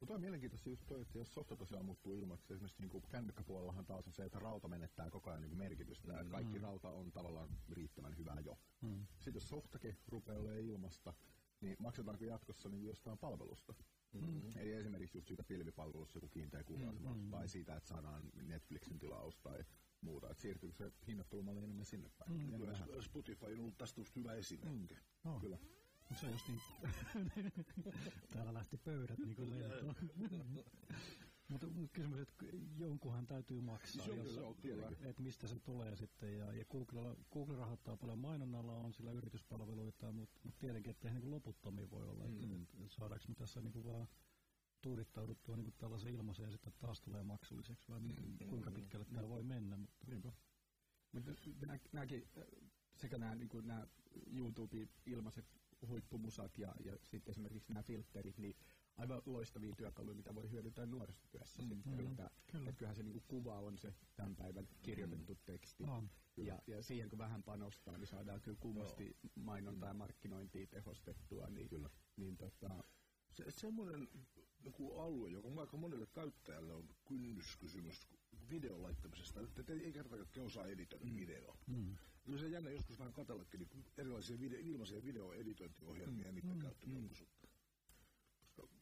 [0.00, 4.06] Mutta on mielenkiintoista just toi, että jos softa tosiaan muuttuu ilmaksi, esimerkiksi niin kännykkäpuolellahan taas
[4.06, 6.22] on se, että rauta menettää koko ajan niin merkitystä.
[6.22, 6.30] Mm.
[6.30, 8.58] Kaikki rauta on tavallaan riittävän hyvää jo.
[8.80, 9.06] Mm.
[9.18, 11.14] Sitten jos softakin rupeaa olemaan ilmasta,
[11.60, 13.74] niin maksetaanko jatkossa niin jostain palvelusta?
[14.20, 14.52] Mm.
[14.56, 17.30] Eli esimerkiksi just siitä pilvipalvelussa joku kiinteä kuukausimaksu, mm.
[17.30, 19.64] tai siitä, että saadaan Netflixin tilaus tai
[20.00, 20.30] muuta.
[20.30, 22.32] Että siirtyykö se hinnoittelumalli enemmän sinne päin?
[22.32, 22.56] Mm.
[22.56, 24.94] Kyllä Spotify on ollut tästä just hyvä esimerkki.
[24.94, 25.30] Mm.
[25.30, 25.40] Oh.
[25.40, 25.58] Kyllä.
[26.08, 26.60] Mutta se on just niin,
[28.32, 29.52] täällä lähti pöydät niin kuin
[31.48, 32.44] Mutta kysymys, että
[32.76, 34.56] jonkunhan täytyy maksaa, jos, se on,
[35.02, 36.38] että mistä se tulee sitten.
[36.38, 41.30] Ja, ja Google, Google rahoittaa paljon mainonnalla, on sillä yrityspalveluita, mutta mut tietenkin, että niin
[41.30, 42.24] loputtomiin voi olla.
[42.24, 42.32] Mm.
[42.32, 44.08] Että, että saadaanko me tässä niin kuin vaan
[44.82, 48.48] tuudittauduttua niin tällaisen ilmaiseen ja sitten taas tulee maksulliseksi, vai mm.
[48.48, 49.76] kuinka pitkälle tämä voi mennä.
[49.76, 50.32] Mutta,
[51.12, 51.32] mutta
[51.92, 52.28] nämäkin,
[52.94, 53.86] sekä nämä, niin nämä
[54.32, 55.46] YouTube-ilmaiset
[55.86, 58.56] huippumusat ja, ja sitten esimerkiksi nämä filterit, niin
[58.96, 61.62] aivan loistavia työkaluja, mitä voi hyödyntää nuorisotyössä.
[61.62, 62.68] Mm, sitten, mm, että, kyllä.
[62.68, 65.40] että kyllähän se niin kuva on se tämän päivän kirjoitettu mm.
[65.44, 65.84] teksti.
[65.84, 71.46] On, ja, ja siihen kun vähän panostaa, niin saadaan kyllä kummasti mainontaa ja markkinointia tehostettua.
[71.46, 71.90] Niin, kyllä.
[72.16, 72.84] niin tota,
[73.32, 74.08] se, semmoinen
[74.60, 78.08] joku alue, joka aika monelle käyttäjälle on kynnyskysymys
[78.50, 81.16] videon laittamisesta, että ei kerta kaikkiaan osaa editoida mm.
[81.16, 81.56] videoa.
[81.66, 81.96] Mm.
[82.24, 86.26] Kyllä se jännä joskus vähän katsellakin niin erilaisia video, ilmaisia videoeditointiohjelmia mm.
[86.26, 86.62] ja niiden mm.
[86.62, 87.35] käyttökelpoisuutta.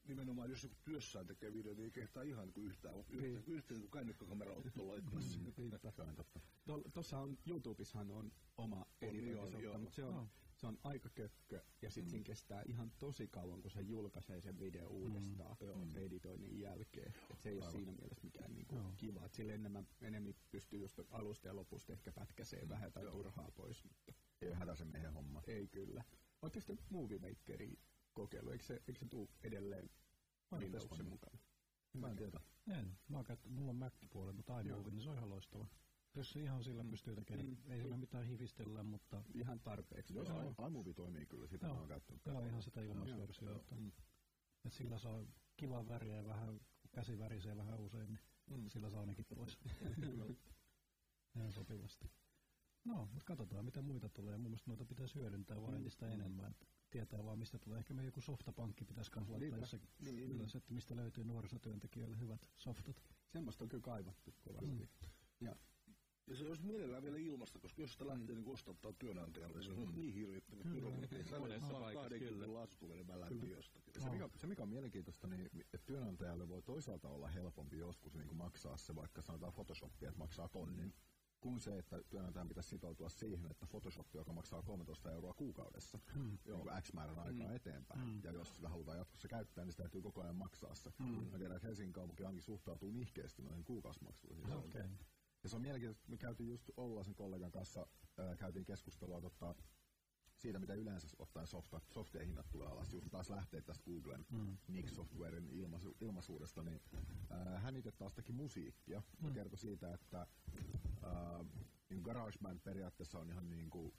[0.09, 3.51] Nimenomaan jos joku työssään tekee videoita, niin ei kehtaa ihan kuin yhtään, mutta yhtä, yhtä,
[3.51, 5.38] yhtä kuin kännykkäkamera ottaa laittamassa.
[6.95, 12.05] Tuossa on, YouTubessahan on oma editointisuutta, mutta se on, se on aika kökkö ja sitten
[12.05, 12.11] mm.
[12.11, 15.97] siinä kestää ihan tosi kauan, kun se julkaisee sen video uudestaan mm.
[15.97, 17.14] editoinnin jälkeen.
[17.31, 18.95] Et se ei ole siinä mielessä mikään niinku no.
[18.97, 19.25] kiva.
[19.25, 22.69] Et sille enemmän, enemmän pystyy just alusta ja lopusta ehkä pätkäseen mm.
[22.69, 23.85] vähän tai turhaa pois.
[23.85, 25.43] Mutta ei ole hätäisen miehen homma.
[25.47, 26.05] Ei kyllä.
[26.43, 27.81] Oletteko sitten Movie Makeria
[28.14, 28.50] kokeilu?
[28.50, 29.90] Eikö se, eikö se tule edelleen
[30.53, 31.38] Windowsin mukana?
[31.92, 32.40] Mä en tiedä.
[32.68, 32.98] En.
[33.09, 35.66] Mä oon käyttänyt, mulla on Mac-puoli, mutta iMovie, niin se on ihan loistava.
[36.14, 37.70] Jos se ihan sillä pystyy tekemään, mm.
[37.70, 39.22] ei sillä mitään hivistellä, mutta...
[39.35, 40.14] Ihan tarpeeksi.
[40.14, 40.66] Joo, joo.
[40.68, 41.74] iMovie toimii kyllä, sitä joo.
[41.74, 42.27] mä oon käyttänyt.
[42.27, 43.74] Joo, ihan sitä ilmaisversiota.
[43.74, 43.92] Mm.
[44.64, 46.61] Et sillä saa kivan väriä ja vähän,
[46.92, 48.68] käsi värisee vähän usein, niin mm.
[48.68, 49.59] sillä saa ainakin pois.
[51.37, 52.11] ihan sopivasti.
[52.85, 54.37] No, mutta katsotaan mitä muita tulee.
[54.37, 55.77] Mun mielestä noita pitäisi hyödyntää vaan mm.
[55.77, 56.50] entistä enemmän.
[56.50, 57.79] Että tietää vaan mistä tulee.
[57.79, 62.49] Ehkä me joku softapankki pitäisi myös laittaa jossakin niin, ylös, että mistä löytyy nuorisotyöntekijöille hyvät
[62.57, 63.03] softat.
[63.29, 64.67] Semmoista on kyllä kaivattu kovasti.
[64.67, 64.89] Mm.
[65.41, 65.57] Ja
[66.27, 69.89] ja se olisi mielellään vielä ilmasta, koska jos sitä lähtee niin ostattaa työnantajalle, se on
[69.89, 69.95] mm.
[69.95, 71.39] niin hirvittävä byrokratia.
[71.39, 74.03] Monessa paikassa lasku menemään läpi jostakin.
[74.03, 78.27] Se mikä, se, mikä on mielenkiintoista, niin että työnantajalle voi toisaalta olla helpompi joskus niin
[78.27, 80.95] kuin maksaa se, vaikka sanotaan Photoshopia, että maksaa tonnin,
[81.45, 86.39] kuin se, että työnantajan pitäisi sitoutua siihen, että Photoshop, joka maksaa 13 euroa kuukaudessa, hmm.
[86.45, 87.57] niin X määrän aikaa hmm.
[87.57, 88.01] eteenpäin.
[88.01, 88.21] Hmm.
[88.25, 90.93] Ja jos sitä halutaan jatkossa käyttää, niin sitä täytyy koko ajan maksaa se.
[90.99, 91.27] Hmm.
[91.31, 94.53] Mä tiedän, että Helsingin kaupunki ainakin suhtautuu nihkeästi noihin kuukausimaksuihin.
[94.53, 94.89] Okay.
[95.43, 97.87] Ja se on mielenkiintoista, me käytiin just Oulaisen kollegan kanssa,
[98.19, 99.55] ää, käytiin keskustelua tota,
[100.45, 104.57] siitä, mitä yleensä ottaen softa, softien hinnat tulee alas, just taas lähtee tästä Googlen mm.
[104.69, 106.81] Nix Softwarein ilmaisu, ilmaisuudesta, niin
[107.31, 109.29] ää, hän itse taas teki musiikkia mm.
[109.29, 110.27] ja kertoi siitä, että
[111.03, 111.45] ää,
[111.91, 113.95] niin GarageBand periaatteessa on ihan niin kuin,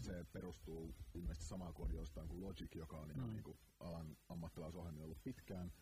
[0.00, 3.32] se perustuu ilmeisesti samaan jostain kuin Logic, joka on ihan mm.
[3.32, 5.72] niin kuin alan ammattilaisohjelmia ollut pitkään,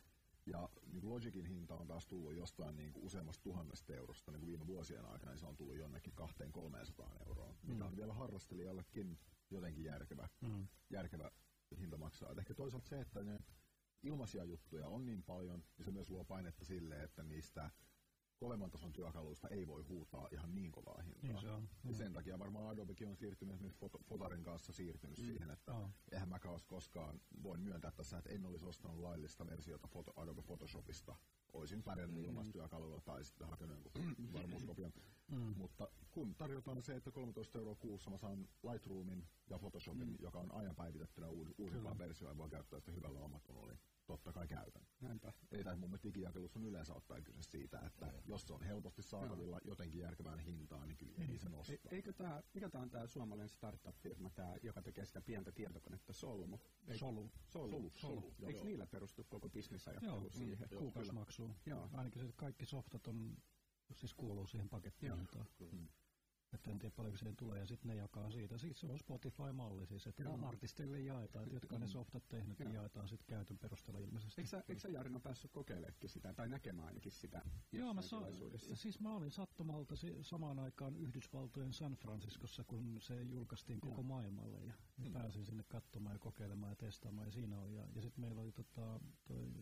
[0.51, 4.41] ja niin kuin Logicin hinta on taas tullut jostain niin kuin useammasta tuhannesta eurosta niin
[4.41, 7.87] kuin viime vuosien aikana, niin se on tullut jonnekin 200-300 euroa, mikä mm.
[7.87, 9.19] on vielä harrastelijallekin
[9.51, 10.69] jotenkin järkevä, mm.
[10.91, 11.31] järkevä
[11.79, 12.33] hinta maksaa.
[12.33, 13.39] Et ehkä toisaalta se, että ne
[14.03, 17.71] ilmaisia juttuja on niin paljon, niin se myös luo painetta sille, että niistä
[18.39, 21.23] kovemman tason työkaluista ei voi huutaa ihan niin kovaa hintaa.
[21.23, 21.69] Niin se on.
[21.85, 25.25] Ja sen takia varmaan Adobekin on siirtynyt esimerkiksi Fot- Fotarin kanssa siirtynyt mm.
[25.25, 25.91] siihen, että oh.
[26.13, 30.43] eihän mäkään olisi koskaan, voin myöntää tässä, että en olisi ostanut laillista versiota Foto- Adobe
[30.43, 31.17] Photoshopista.
[31.53, 32.25] Olisin pärjännyt mm.
[32.25, 34.93] ilmaistyökaluilla tai sitten hakenut jonkun varmuuskopion.
[35.29, 35.55] Mm.
[35.57, 40.17] Mutta kun tarjotaan se, että 13 euroa kuussa mä saan Lightroomin ja Photoshopin, mm.
[40.21, 44.49] joka on ajan päivitettynä uusi, uusimpaan versioon, voi käyttää sitä hyvällä omatunnolla, niin totta kai
[44.49, 44.83] käytän.
[45.01, 45.33] Näinpä.
[45.53, 48.13] Ei tässä mun mielestä digijakelussa on yleensä ottaen kyse siitä, että mm.
[48.27, 49.61] jos se on helposti saatavilla no.
[49.65, 51.75] jotenkin järkevään hintaan, niin kyllä ei se nostaa.
[51.75, 56.13] E- eikö tää, mikä tää on tää suomalainen startup-firma, tää, joka tekee sitä pientä tietokonetta
[56.13, 56.59] Solmu?
[56.87, 56.99] Eikö?
[56.99, 57.31] Solu.
[57.47, 57.71] Solu.
[57.71, 57.93] Solu.
[57.97, 58.21] Solu.
[58.21, 58.35] Solu.
[58.47, 58.65] Eikö Joo.
[58.65, 60.69] niillä perustu koko bisnesajattelu Joo, siihen?
[60.71, 61.55] mm, kuukausimaksuun.
[61.67, 61.91] Joo.
[61.93, 63.37] Ainakin se, kaikki softat on,
[63.95, 65.13] siis kuuluu siihen pakettiin.
[65.73, 65.89] Mm.
[66.53, 68.59] Että en tiedä paljonko siihen tulee, ja sitten ne jakaa siitä.
[68.59, 70.45] Siis se on Spotify-malli siis, että mm.
[70.45, 74.41] artisteille jaetaan, että jotka ne softat tehnyt, niin jaetaan sitten käytön perusteella ilmeisesti.
[74.41, 78.27] Eikö sä, eikö sä Jarno päässyt kokeilemaan sitä, tai näkemään ainakin sitä Joo, mä, sa-
[78.75, 84.61] siis mä olin sattumalta si- samaan aikaan Yhdysvaltojen San Franciscossa, kun se julkaistiin koko maailmalle
[84.61, 85.13] ja mm.
[85.13, 87.75] pääsin sinne katsomaan ja kokeilemaan ja testaamaan ja siinä oli.
[87.75, 89.53] Ja, ja sitten meillä oli tota, toi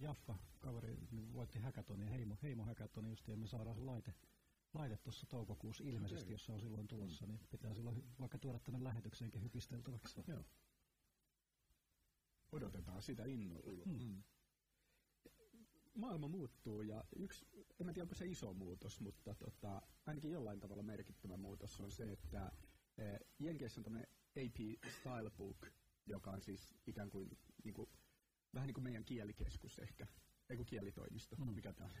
[0.00, 0.98] Jaffa, kaveri,
[1.32, 4.14] voitti hackathonin, heimo, heimo hackathonin just ja me saadaan se laite,
[4.74, 6.34] laite tuossa toukokuussa ilmeisesti, Okei.
[6.34, 10.24] jos se on silloin tulossa, niin pitää silloin vaikka tuoda tänne lähetykseenkin hypisteltäväksi.
[10.26, 10.44] Joo.
[12.52, 13.84] Odotetaan sitä innolla.
[13.86, 14.22] Mm.
[15.94, 17.46] Maailma muuttuu ja yksi,
[17.80, 21.90] en mä tiedä onko se iso muutos, mutta tota, ainakin jollain tavalla merkittävä muutos on
[21.90, 22.52] se, että
[22.98, 25.66] eh, Jenkeissä on tämmöinen AP Stylebook,
[26.06, 27.88] joka on siis ikään kuin, niin kuin
[28.58, 30.06] vähän niin kuin meidän kielikeskus ehkä,
[30.48, 31.52] ei kun kielitoimisto, mm.
[31.54, 31.96] mikä tämä on,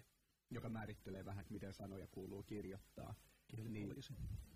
[0.50, 3.14] joka määrittelee vähän, että miten sanoja kuuluu kirjoittaa.
[3.56, 4.14] Niin, Kielipoliisi.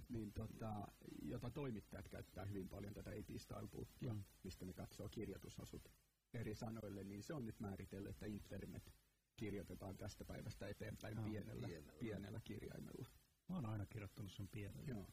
[0.09, 0.89] niin tota,
[1.23, 4.25] jota toimittajat käyttää hyvin paljon tätä AP Stylebookia, Mm.
[4.43, 5.93] mistä ne katsoo kirjoitusosut
[6.35, 8.93] eri sanoille, niin se on nyt määritellyt, että internet
[9.37, 11.99] kirjoitetaan tästä päivästä eteenpäin Joo, pienellä, pienellä.
[12.01, 13.09] pienellä kirjaimella.
[13.49, 14.89] Mä oon aina kirjoittanut sen pienellä.
[14.89, 15.07] Joo.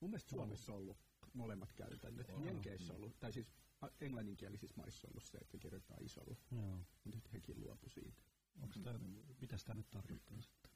[0.00, 0.98] Mun mielestä Suomessa on ollut
[1.32, 2.28] molemmat käytännöt.
[2.44, 3.52] Jenkeissä on ollut, tai siis
[4.00, 6.76] englanninkielisissä maissa on ollut se, että kirjoitetaan isolla, Joo.
[7.04, 8.22] mutta nyt hekin luopu siitä.
[8.62, 8.98] Onko tää,
[9.40, 10.70] mitä tämä nyt tarkoittaa sitten?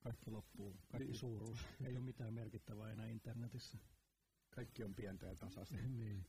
[0.00, 1.18] Kaikki loppuu, kaikki Niin.
[1.18, 1.58] suuruus.
[1.84, 3.78] Ei ole mitään merkittävää enää internetissä.
[4.50, 5.76] Kaikki on pientä ja tasaista.
[6.00, 6.26] niin.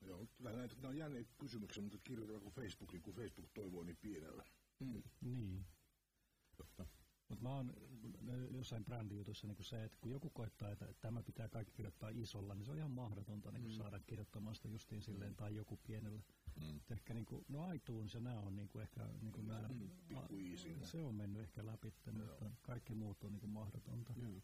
[0.00, 4.44] Joo, näitä, nämä on jänniä kysymyksiä, mutta kirjoitetaanko Facebookin, kun Facebook toivoo niin pienellä.
[4.80, 5.02] Mm.
[5.20, 5.66] niin.
[6.56, 6.86] Totta.
[7.28, 7.72] Mutta mä oon
[8.50, 12.64] jossain brändijutussa niin se, että kun joku koettaa, että tämä pitää kaikki kirjoittaa isolla, niin
[12.64, 13.70] se on ihan mahdotonta niin mm.
[13.70, 16.22] saada kirjoittamaan sitä justiin silleen tai joku pienellä.
[16.60, 16.76] Mm.
[16.76, 19.68] Et Ehkä niin kuin, no iTunes ja nämä on niin kuin ehkä, niin kuin nämä,
[20.08, 20.76] Pikku easy.
[20.82, 24.14] se on mennyt ehkä läpi, mutta kaikki muut on niin kuin mahdotonta.
[24.16, 24.42] Joo.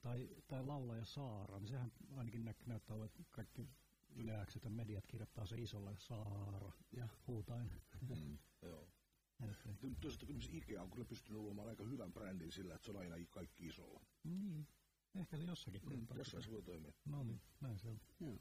[0.00, 3.68] Tai, tai laulaja Saara, niin sehän ainakin nä- näyttää olevan, että kaikki
[4.14, 7.72] yleäkset ja mediat kirjoittaa se isolla Saara ja huutain.
[8.08, 8.38] Mm.
[8.62, 8.88] Joo.
[9.38, 12.90] Mutta toisaalta kyllä se Ikea on kyllä pystynyt luomaan aika hyvän brändin sillä, että se
[12.90, 14.00] on aina kaikki isolla.
[14.24, 14.68] Niin,
[15.14, 16.16] ehkä se jossakin kohtaa.
[16.16, 16.92] Jossain se voi toimia.
[17.04, 18.00] No niin, näin se on.
[18.20, 18.38] Joo.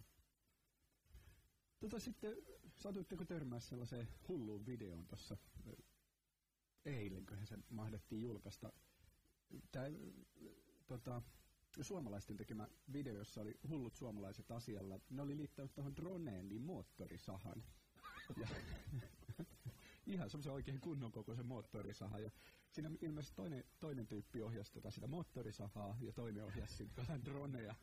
[1.79, 2.37] Tota sitten,
[2.75, 5.37] satuitteko törmää sellaiseen hulluun videoon tuossa
[6.85, 8.73] eilenköhän se mahdettiin julkaista.
[9.71, 9.85] Tämä
[10.87, 11.21] tota,
[11.81, 14.99] suomalaisten tekemä video, jossa oli hullut suomalaiset asialla.
[15.09, 17.63] Ne oli liittänyt tuohon droneen niin moottorisahan.
[18.37, 18.47] Ja,
[20.05, 22.23] ihan semmoisen oikein kunnon kokoisen moottorisahan.
[22.23, 22.31] Ja
[22.71, 27.75] siinä ilmeisesti toinen, toinen tyyppi ohjasi tätä sitä moottorisahaa ja toinen ohjasi sitten droneja.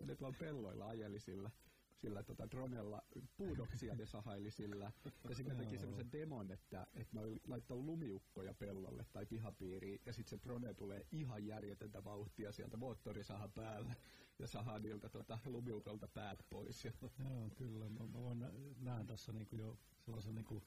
[0.00, 1.50] Ja ne tuolla pelloilla ajeli sillä,
[1.96, 3.02] sillä tota dronella
[3.36, 4.92] puudoksia ne sahaili sillä.
[5.28, 10.00] Ja sitten teki semmoisen demon, että, että ne oli laittanut lumiukkoja pellolle tai pihapiiriin.
[10.06, 13.96] Ja sitten se drone tulee ihan järjetöntä vauhtia sieltä moottorisahan päälle.
[14.38, 16.84] Ja sahaa niiltä tota, lumiukolta päät pois.
[16.84, 17.88] Joo, kyllä.
[17.88, 20.62] Mä, mä voin nä- näen tässä niinku jo sellaisen niinku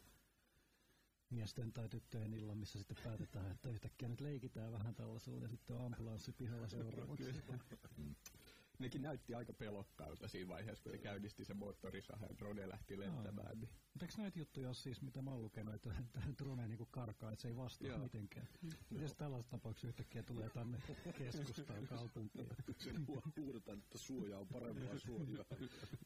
[1.29, 5.75] miesten tai tyttöjen illan, missä sitten päätetään, että yhtäkkiä nyt leikitään vähän tällaisella ja sitten
[5.75, 7.43] on ambulanssi pihalla seuraavaksi.
[8.79, 13.59] nekin näytti aika pelokkailta siinä vaiheessa, kun ne käynnisti se moottorisaha ja drone lähti lentämään.
[13.59, 13.69] Niin.
[13.93, 17.31] Mutta eikö näitä juttuja ole siis, mitä mä oon lukenut, että tämä drone niinku karkaa,
[17.31, 17.97] että se ei vastaa Joo.
[17.99, 18.47] mitenkään.
[18.89, 20.81] Miten tällaisessa tapauksessa yhtäkkiä tulee tänne
[21.17, 22.47] keskustaan kaupunkiin?
[22.77, 25.45] Sen hu- huudetaan, että suoja on parempaa suojaa.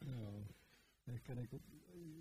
[0.08, 0.44] Joo.
[1.14, 1.62] Ehkä niinku,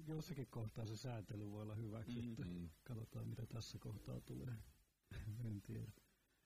[0.07, 2.47] jossakin kohtaa se sääntely voi olla hyväksi, että
[2.85, 4.55] katsotaan mitä tässä kohtaa tulee.
[5.47, 5.93] en tiedä.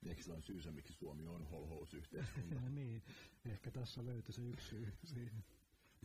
[0.06, 2.60] Eikö sillä on syysä, miksi Suomi on holhousyhteiskunta?
[2.70, 3.02] Niin,
[3.44, 5.44] ehkä tässä löytyy se yksi syy siihen.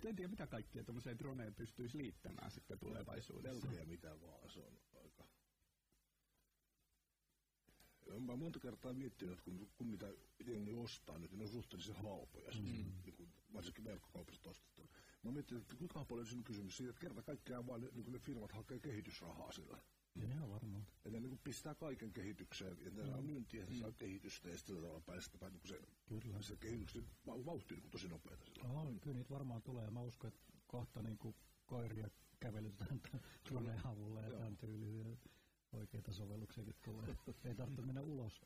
[0.06, 3.67] En tiedä, mitä kaikkea tuommoiseen droneen pystyisi liittämään sitten tulevaisuudessa.
[3.67, 5.23] Pelkoja mitä vaan, se on aika...
[8.19, 10.13] Mä oon monta kertaa miettinyt, että kun, kun mitä
[10.45, 12.63] jengi ostaa nyt, niin ne on suhteellisen halpoja, mm.
[13.06, 14.89] niin kuin, varsinkin verkkokaupasta ostettu.
[15.23, 18.03] Mä oon miettinyt, että kuinka paljon siinä on kysymys siitä, että kerta kaikkiaan vaan niin
[18.03, 19.77] kuin ne firmat hakee kehitysrahaa sillä.
[20.21, 20.88] Ihan varmaan.
[21.05, 24.58] Ja ne niin kuin pistää kaiken kehitykseen, ja ne saa myyntiä, ja saa kehitystä, ja
[24.58, 26.41] sitten sillä tavalla päästetään niin kuin se, Kyllä.
[26.41, 28.63] se kehityksen vau- vauhti niin kuin tosi nopeata sillä.
[28.63, 29.89] Oho, kyllä niitä varmaan tulee.
[29.89, 35.17] Mä uskon, että kohta niin kuin koiria kävelytetään tämän droneen avulla ja tämän tyylisiä
[35.71, 37.17] oikeita sovelluksiakin tulee.
[37.45, 38.41] Ei tarvitse mennä ulos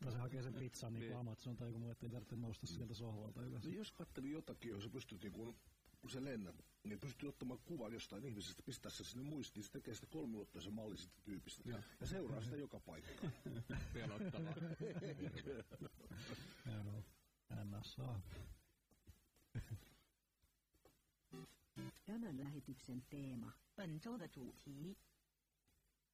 [0.00, 2.94] Tai se hakee sen pizzan niin kuin Amazon tai joku muu, ettei tarvitse nousta sieltä
[2.94, 3.64] sohvalta ylös.
[3.64, 5.54] No jos katselin jotakin, jos sä pystyt niin kun,
[6.01, 9.95] kun sä lennät, niin pystyy ottamaan kuvan jostain ihmisestä, pistää se sinne muistiin, se tekee
[9.95, 11.69] sitä kolmiulotteisen malli sitä tyypistä.
[11.69, 13.31] Ja, ja seuraa sitä joka paikkaan.
[13.93, 14.53] Pelottavaa.
[16.65, 17.03] Joo,
[17.63, 18.19] NSA.
[22.05, 23.51] Tämän lähetyksen teema.
[23.75, 24.95] 本周的主题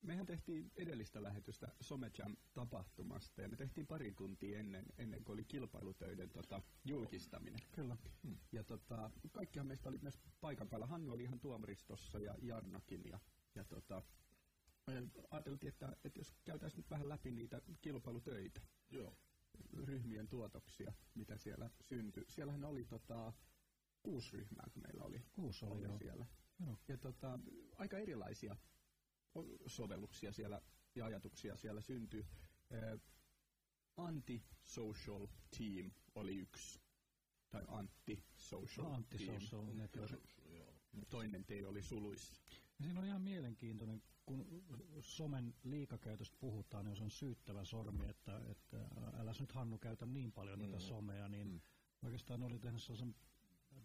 [0.05, 6.31] Mehän tehtiin edellistä lähetystä Somejam-tapahtumasta ja me tehtiin pari tuntia ennen, ennen kuin oli kilpailutöiden
[6.31, 7.61] tota, julkistaminen.
[7.73, 7.97] Kyllä.
[8.53, 10.87] Ja tota, kaikkihan meistä oli myös paikan päällä.
[10.87, 13.05] Hannu oli ihan tuomaristossa ja Jarnakin.
[13.05, 13.21] Ja,
[13.55, 14.03] ja tota,
[15.31, 19.17] ajateltiin, että, että jos käytäisiin nyt vähän läpi niitä kilpailutöitä, Joo.
[19.85, 22.25] ryhmien tuotoksia, mitä siellä syntyi.
[22.29, 23.33] Siellähän oli tota,
[24.03, 25.99] kuusi ryhmää, kun meillä oli, Kuusi oli, joo.
[25.99, 26.27] siellä.
[26.61, 26.79] Joo.
[26.89, 27.39] Ja tota,
[27.77, 28.57] aika erilaisia
[29.67, 30.61] sovelluksia siellä
[30.95, 32.27] ja ajatuksia siellä syntyi.
[32.71, 33.01] Eh,
[33.97, 35.27] Anti-social
[35.59, 36.81] team oli yksi.
[37.51, 38.95] Tai anti-social team.
[38.95, 40.21] Antisocial network.
[41.09, 42.35] Toinen T oli suluissa.
[42.79, 44.65] Ja siinä on ihan mielenkiintoinen, kun
[45.01, 48.77] somen liikakäytöstä puhutaan, niin se on syyttävä sormi, että, että
[49.17, 51.61] älä nyt Hannu käytä niin paljon tätä somea, niin mm.
[52.03, 53.15] oikeastaan oli tehnyt sellaisen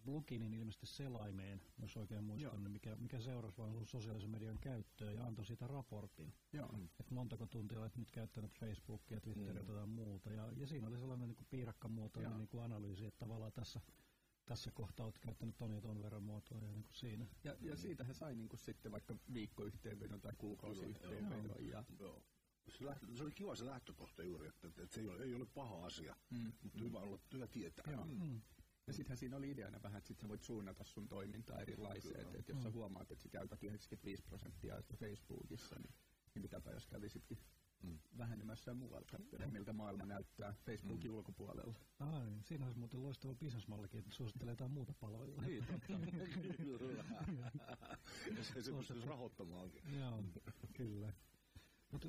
[0.04, 2.58] pluginin ilmeisesti selaimeen, jos oikein muistan, Joo.
[2.60, 6.34] niin mikä, mikä seurasi vaan sun sosiaalisen median käyttöä ja antoi siitä raportin.
[6.52, 6.78] Joo.
[7.00, 10.30] Että montako tuntia olet nyt käyttänyt Facebookia, Twitteria tai muuta.
[10.32, 13.80] Ja, ja siinä oli sellainen niin kuin piirakkamuotoinen niin kuin analyysi, että tavallaan tässä,
[14.44, 17.26] tässä kohtaa olet käyttänyt ton ja ton verran muotoa ja niin kuin siinä.
[17.44, 21.68] Ja, ja siitä he sai niinku sitten vaikka viikkoyhteenvedon tai kuukausiyhteenvedon.
[21.68, 22.22] Ja, Joo.
[22.68, 25.34] Se, lähtö, se oli kiva se lähtökohta juuri, että, että, että se ei ole, ei
[25.34, 26.52] ole paha asia, Mm.
[26.62, 27.92] mutta hyvä, olla, hyvä tietää.
[27.92, 28.04] Joo.
[28.04, 28.40] Mm.
[28.90, 32.20] Ja sittenhän siinä oli ideana vähän, että sit sä voit suunnata sun toimintaa erilaiseen.
[32.20, 35.94] Että et jos sä huomaat, että sä käytät 95 prosenttia Facebookissa, niin,
[36.34, 37.38] niin mitäpä jos kävisitkin
[37.82, 37.98] mm.
[38.18, 41.16] vähenemässä muualta, katsomaan, miltä maailma näyttää Facebookin mm.
[41.16, 41.74] ulkopuolella.
[41.98, 45.42] Ai, siinä olisi muuten loistava bisnesmallikin, että suosittelee jotain muuta palvelua.
[45.42, 45.92] Niin, totta.
[46.56, 47.04] Kyllä.
[48.42, 49.82] se pystyisi rahoittamaankin.
[49.98, 50.24] Joo,
[50.72, 51.12] kyllä.
[51.90, 52.08] Mutta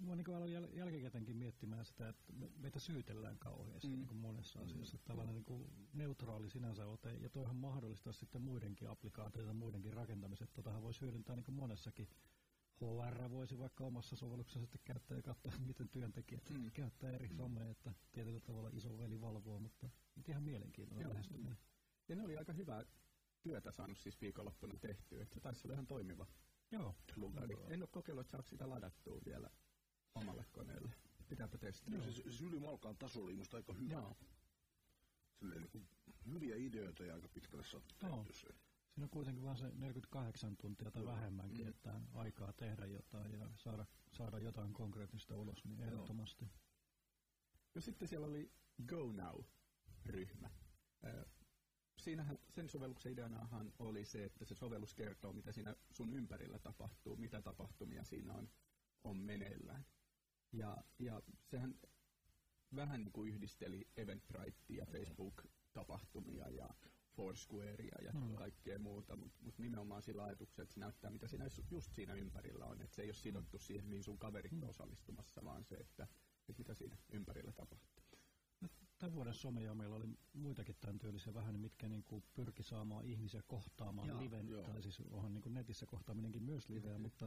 [0.00, 3.94] mä niin aloin jäl- jälkikäteenkin miettimään sitä, että me- meitä syytellään kauheasti mm.
[3.94, 4.96] niin kuin monessa asiassa.
[4.96, 5.02] Mm.
[5.04, 10.52] Tavallaan niin kuin neutraali sinänsä ote, ja toihan mahdollistaa sitten muidenkin applikaatioita, muidenkin rakentamiset.
[10.52, 12.08] Totahan voisi hyödyntää niin kuin monessakin.
[12.80, 16.70] HR voisi vaikka omassa sovelluksessa sitten käyttää ja katsoa, miten työntekijät mm.
[16.70, 19.90] käyttää eri somea, että tietyllä tavalla iso veli valvoo, mutta,
[20.28, 21.56] ihan mielenkiintoinen lähestyminen.
[22.08, 22.84] Ja ne oli aika hyvää
[23.42, 26.26] työtä saanut siis viikonloppuna tehtyä, että se taisi olla ihan toimiva
[26.70, 27.56] Joo, lugari.
[27.68, 29.50] En ole kokeillut, että saako sitä ladattua vielä
[30.14, 30.94] omalle koneelle.
[31.28, 31.96] Pitääpä testata.
[31.96, 32.04] Joo.
[32.04, 33.92] Siis, siis ylimalkaan taso oli musta aika hyvä.
[33.92, 34.16] Joo.
[35.38, 35.88] Silleen, niin kuin,
[36.26, 38.26] hyviä ideoita ja aika pitkälle saatu Joo.
[38.32, 38.48] se.
[38.94, 41.70] Siinä on kuitenkin vain se 48 tuntia tai vähemmänkin, mm.
[41.70, 46.50] että on aikaa tehdä jotain ja saada, saada jotain konkreettista ulos, niin ehdottomasti.
[47.74, 48.52] Ja sitten siellä oli
[48.86, 50.50] Go Now-ryhmä.
[52.00, 57.16] Siinähän sen sovelluksen ideanahan oli se, että se sovellus kertoo, mitä siinä sun ympärillä tapahtuu,
[57.16, 58.48] mitä tapahtumia siinä on,
[59.04, 59.84] on meneillään.
[60.52, 61.74] Ja, ja sehän
[62.76, 66.68] vähän niin kuin yhdisteli Eventbrite ja Facebook-tapahtumia ja
[67.16, 68.34] Foursquarea ja Mm.
[68.34, 72.14] kaikkea muuta, mutta mut nimenomaan sillä ajatuksella, että se näyttää, mitä siinä ju- just siinä
[72.14, 72.80] ympärillä on.
[72.82, 76.08] Että se ei ole sidottu siihen, mihin sun kaverit on osallistumassa, vaan se, että,
[76.48, 77.99] että mitä siinä ympärillä tapahtuu.
[79.00, 83.04] Tämän vuoden someja meillä oli muitakin tämän tyylisiä vähän, niin mitkä niin kuin pyrki saamaan
[83.04, 84.62] ihmisiä kohtaamaan Joo, liven, joo.
[84.62, 87.26] tai siis onhan niin kuin netissä kohtaaminenkin myös liveä, mutta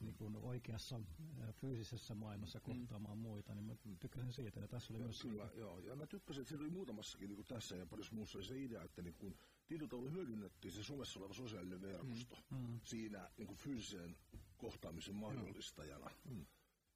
[0.00, 1.00] niin kuin oikeassa
[1.40, 5.50] ää, fyysisessä maailmassa kohtaamaan muita, niin mä tykkäsin siitä, ja tässä oli Ja, myös kyllä,
[5.54, 5.78] joo.
[5.78, 8.38] Ja mä tykkäsin, että siinä oli muutamassakin niin kuin tässä ja parissa muussa.
[8.38, 12.80] Oli se idea, että niin kun tietyllä tavalla hyödynnettiin se somessa oleva sosiaalinen verkosto Mm.
[12.84, 14.16] siinä niin kuin fyysisen
[14.56, 16.10] kohtaamisen mahdollistajana.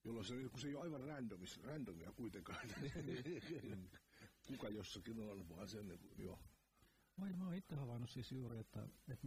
[0.05, 2.69] Jolloin se, kun se ei ole aivan randomis, randomia kuitenkaan,
[4.47, 6.39] kuka jossakin on, vaan sen, niin kuin, joo.
[7.17, 9.27] Mä, mä oon itse havainnut siis juuri, että, että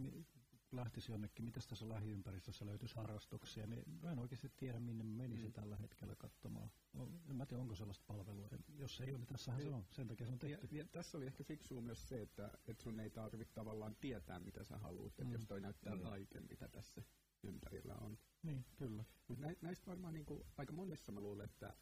[0.72, 5.46] lähtisi jonnekin, mitä tässä lähiympäristössä löytyisi harrastuksia, niin mä en oikeasti tiedä, minne mä menisin
[5.46, 5.52] mm.
[5.52, 6.70] tällä hetkellä katsomaan.
[6.92, 8.48] No, en mä tiedä, onko sellaista palvelua.
[8.78, 9.84] Jos ei ole, niin tässähän se on.
[9.90, 10.76] Sen takia se on Ja, tehty.
[10.76, 14.64] ja tässä oli ehkä fiksua myös se, että, että sun ei tarvitse tavallaan tietää, mitä
[14.64, 15.32] sä haluat, että Mm.
[15.32, 16.02] jos toi näyttää Mm.
[16.02, 17.02] kaiken, mitä tässä
[17.42, 18.18] ympärillä on.
[18.42, 19.04] Niin, kyllä.
[19.28, 21.76] Mutta nä, näistä varmaan niinku, aika monessa mä luulen, että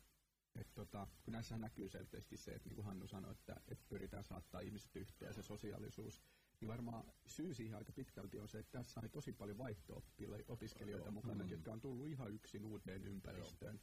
[0.56, 4.24] et tota, kun näissä näkyy selkeästi se, että niin kuin Hannu sanoi, että, että pyritään
[4.24, 6.22] saattaa ihmiset yhteen ja se sosiaalisuus,
[6.60, 11.44] niin varmaan syy siihen aika pitkälti on se, että tässä on tosi paljon vaihto-opiskelijoita mukana,
[11.44, 11.50] Mm.
[11.50, 13.80] jotka on tullut ihan yksin uuteen ympäristöön,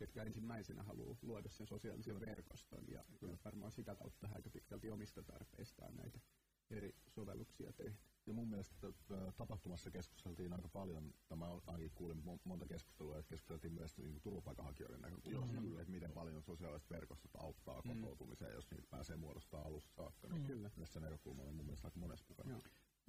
[0.00, 5.22] jotka ensimmäisenä haluaa luoda sen sosiaalisen verkoston ja, ja varmaan sitä kautta aika pitkälti omista
[5.22, 6.20] tarpeistaan näitä
[6.72, 8.00] eri sovelluksia tehnyt.
[8.26, 13.18] Ja mun mielestä äh, tapahtumassa keskusteltiin aika paljon, tai mä ainakin kuulin mo- monta keskustelua,
[13.18, 15.78] että keskusteltiin myös niin kuin turvapaikanhakijoiden näkökulmasta, mm.
[15.78, 18.00] että miten paljon sosiaaliset verkostot auttaa mm.
[18.00, 20.28] kotoutumiseen, jos niitä pääsee muodostaa alusta saakka.
[20.28, 20.70] Niin kyllä.
[20.84, 22.60] Se näkökulma oli mun mielestä aika monessa mukana.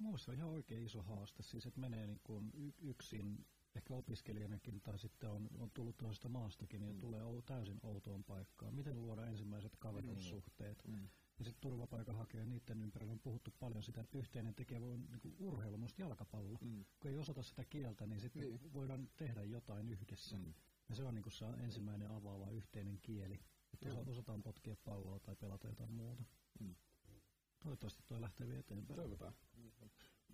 [0.04, 3.46] On ihan oikein iso haaste, siis että menee niin kuin y- yksin,
[3.76, 7.00] ehkä opiskelijanakin, tai sitten on, on tullut toisesta maastakin, niin mm.
[7.00, 8.74] tulee täysin outoon paikkaan.
[8.74, 10.84] Miten luoda ensimmäiset kaverussuhteet?
[10.86, 11.08] Mm.
[11.38, 15.34] Ja sitten turvapaikanhakija niiden ympärillä on puhuttu paljon sitä, että yhteinen tekijä voi niin kuin
[15.38, 16.58] urheilu, musta jalkapallo.
[16.60, 16.84] Mm.
[17.00, 18.72] Kun ei osata sitä kieltä, niin sitten niin.
[18.72, 20.36] voidaan tehdä jotain yhdessä.
[20.36, 20.54] Mm.
[20.88, 23.40] Ja se on niin kuin se ensimmäinen avaava yhteinen kieli.
[23.72, 24.08] Että mm.
[24.08, 26.24] osataan potkia palloa tai pelata jotain muuta.
[26.60, 26.74] Mm.
[27.62, 28.96] Toivottavasti toi lähtee eteenpäin.
[28.96, 29.34] Toivotaan.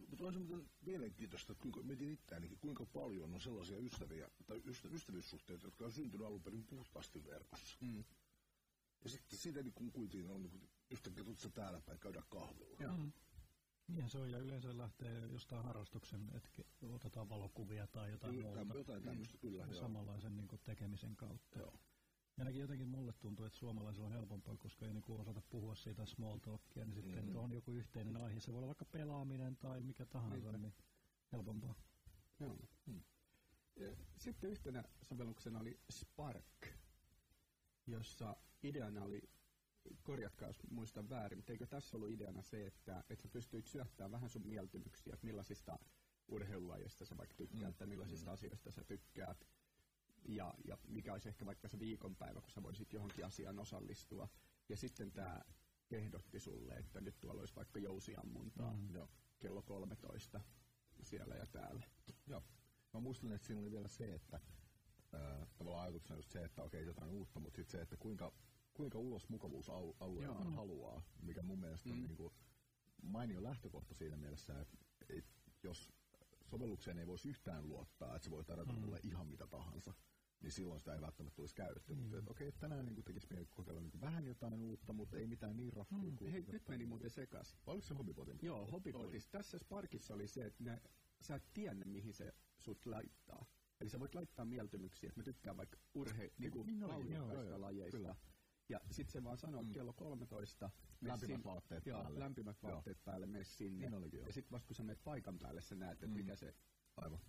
[0.09, 4.89] Mutta on semmoinen mielenkiintoista, että kuinka, mietin itseänikin, kuinka paljon on sellaisia ystäviä tai ystä,
[4.89, 7.77] ystävyyssuhteita, jotka on syntynyt alun perin puhtaasti verkossa.
[7.81, 8.05] Mm.
[9.05, 12.77] Ja sitten siitä niin kun kuitenkin on niin yhtäkkiä tutsa täällä päin käydä kahvilla.
[12.81, 12.97] Joo.
[12.97, 13.13] Mm.
[13.89, 18.79] Niinhän se on, ja yleensä lähtee jostain harrastuksen, että otetaan valokuvia tai jotain Kyllä, muuta.
[18.79, 19.41] Jotain tämmöistä, mm.
[19.41, 19.67] kyllä.
[19.73, 21.59] Samanlaisen niin kuin, tekemisen kautta.
[21.59, 21.79] Joo.
[22.41, 26.07] Ja ainakin jotenkin mulle tuntuu, että suomalaisilla on helpompaa, koska ei niinku osata puhua siitä
[26.07, 27.37] small talkia, niin sitten mm-hmm.
[27.37, 28.41] on joku yhteinen aihe.
[28.41, 30.75] Se voi olla vaikka pelaaminen tai mikä tahansa, niin, niin
[31.33, 31.75] helpompaa.
[32.41, 32.57] Joo.
[32.87, 33.01] Hmm.
[34.17, 36.67] Sitten yhtenä sovelluksena oli Spark,
[37.87, 39.23] jossa ideana oli,
[40.03, 44.11] korjatkaa jos muistan väärin, mutta eikö tässä ollut ideana se, että, että sä pystyit syöttämään
[44.11, 45.79] vähän sun mieltymyksiä, että millaisista
[46.29, 47.79] urheilulajista sä vaikka tykkäät mm.
[47.79, 48.33] tai millaisista mm.
[48.33, 49.47] asioista sä tykkäät
[50.29, 54.29] ja, ja mikä olisi ehkä vaikka se viikonpäivä, kun sä voisit johonkin asiaan osallistua.
[54.69, 55.41] Ja sitten tämä
[55.91, 58.95] ehdotti sulle, että nyt tuolla olisi vaikka jousiammuntaa mm.
[58.95, 59.09] jo,
[59.39, 60.41] kello 13
[61.03, 61.87] siellä ja täällä.
[62.27, 62.43] Joo.
[62.93, 64.41] Mä muistan, että siinä oli vielä se, että
[65.15, 68.33] äh, tavallaan ajatuksena just se, että okei, jotain uutta, mutta sitten se, että kuinka,
[68.75, 70.53] kuinka ulos mukavuusalueelta mm.
[70.53, 71.95] haluaa, mikä mun mielestä mm.
[71.95, 72.35] on niin kuin
[73.03, 75.93] mainio lähtökohta siinä mielessä, että, että jos
[76.45, 78.79] sovellukseen ei voisi yhtään luottaa, että se voi tarjota mm.
[78.81, 79.95] mulle ihan mitä tahansa,
[80.43, 81.95] niin silloin sitä ei välttämättä tulisi käytetty.
[81.95, 82.01] Mm.
[82.01, 85.57] Mutta okei, okay, tänään niin tekisi mieli kokeilla niin vähän jotain uutta, mutta ei mitään
[85.57, 86.17] niin raffua mm.
[86.17, 86.33] kuin...
[86.33, 87.57] Hei, nyt meni muuten sekas.
[87.67, 88.39] Oliko se Hobbipotin?
[88.43, 89.29] Joo, Hobbipotis.
[89.29, 90.83] Tässä Sparkissa oli se, että ne,
[91.21, 93.47] sä et tiedä, mihin se sut laittaa.
[93.81, 97.97] Eli sä voit laittaa mieltymyksiä, että mä tykkään vaikka urhe, niinku niin kuin lajeista.
[97.97, 98.17] Kyllä.
[98.69, 99.73] Ja sitten se vaan sanoo, mm.
[99.73, 100.71] kello 13.
[101.01, 102.19] Lämpimät vaatteet joo, päälle.
[102.19, 103.05] lämpimät vaatteet joo.
[103.05, 103.91] päälle, mene sinne.
[103.91, 106.13] Niin ja sitten vasta kun sä menet paikan päälle, sä näet, että mm.
[106.13, 106.55] mikä se
[106.97, 107.21] Aivan.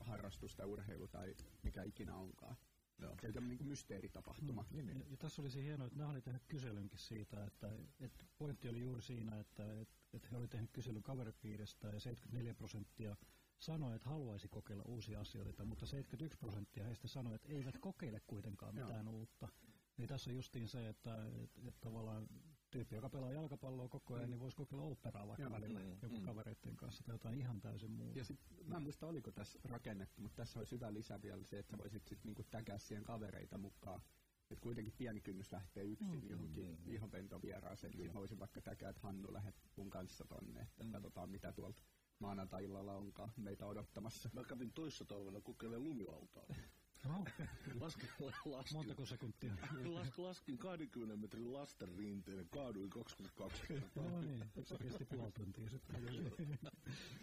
[0.00, 2.56] Harrastus tai urheilu tai mikä ikinä onkaan.
[2.98, 3.16] Joo.
[3.32, 4.64] Se on niin mysteeritapahtuma.
[4.70, 4.88] Mm.
[4.88, 8.80] Ja, ja tässä olisi hienoa, että nämä oli tehnyt kyselynkin siitä, että, että pointti oli
[8.80, 13.16] juuri siinä, että, että, että he olivat tehnyt kyselyn kaveripiiristä ja 74 prosenttia
[13.58, 18.74] sanoi, että haluaisi kokeilla uusia asioita, mutta 71 prosenttia heistä sanoi, että eivät kokeile kuitenkaan
[18.74, 19.14] mitään Joo.
[19.14, 19.48] uutta.
[19.96, 22.28] Niin tässä on justiin se, että, että, että tavallaan
[22.70, 24.30] tyyppi, joka pelaa jalkapalloa koko ajan, mm.
[24.30, 26.22] niin voisi kokeilla operaa vaikka Joo, välillä mm, joku mm.
[26.22, 28.18] kavereiden kanssa tai jotain ihan täysin muuta.
[28.18, 31.58] Ja sit, mä en muista, oliko tässä rakennettu, mutta tässä olisi hyvä lisä vielä se,
[31.58, 34.00] että sä voisit sit niinku tägää siihen kavereita mukaan.
[34.50, 36.30] Että kuitenkin pieni kynnys lähtee yksin mm.
[36.30, 36.92] johonkin mm.
[36.92, 40.92] ihonpentovieraaseen, niin voisin vaikka täkää, että Hannu lähdet mun kanssa tonne, että mm.
[40.92, 41.82] katsotaan mitä tuolta
[42.18, 44.30] maanantai-illalla onkaan meitä odottamassa.
[44.32, 46.44] Mä kävin toissa talvena kokeilemaan lumilautaa.
[47.04, 47.24] No,
[47.80, 48.08] laskin,
[48.44, 49.52] laskin, Montako sekuntia?
[49.84, 54.04] Las, laskin 20 metrin lasten rinteen kaaduin 22 kertaa.
[54.04, 56.02] No niin, se kesti puoli tuntia sitten.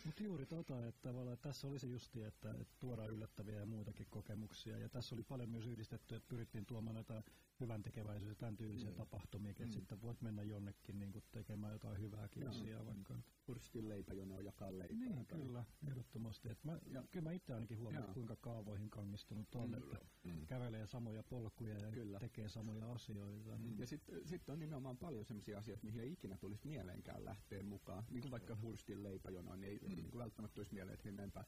[0.06, 4.08] Mutta juuri tota, että tavallaan tässä oli se justi, että, että tuodaan yllättäviä ja muitakin
[4.10, 4.78] kokemuksia.
[4.78, 7.24] Ja tässä oli paljon myös yhdistetty, että pyrittiin tuomaan näitä
[7.60, 8.96] hyvän tekeväisyys ja tämän tyylisiä mm.
[8.96, 9.72] tapahtumia, että mm.
[9.72, 12.50] sitten voit mennä jonnekin niin tekemään jotain hyvääkin no.
[12.50, 13.16] asiaa vaikka.
[13.46, 14.98] Purstin leipäjono jakaa leipää.
[14.98, 15.40] Niin, tai...
[15.40, 16.50] kyllä, ehdottomasti.
[16.50, 17.04] Et mä, ja.
[17.12, 19.78] Kyllä mä itse ainakin huomaan, kuinka kaavoihin kangistunut on, mm.
[19.78, 20.46] että mm.
[20.48, 22.20] kävelee samoja polkuja ja kyllä.
[22.20, 23.58] tekee samoja asioita.
[23.58, 23.80] Mm.
[23.80, 28.04] Ja sitten sit on nimenomaan paljon sellaisia asioita, mihin ei ikinä tulisi mieleenkään lähteä mukaan.
[28.10, 29.96] Niin kuin vaikka Hurstin leipäjono, niin ei mm.
[29.96, 31.46] niin välttämättä tulisi mieleen, että menenpä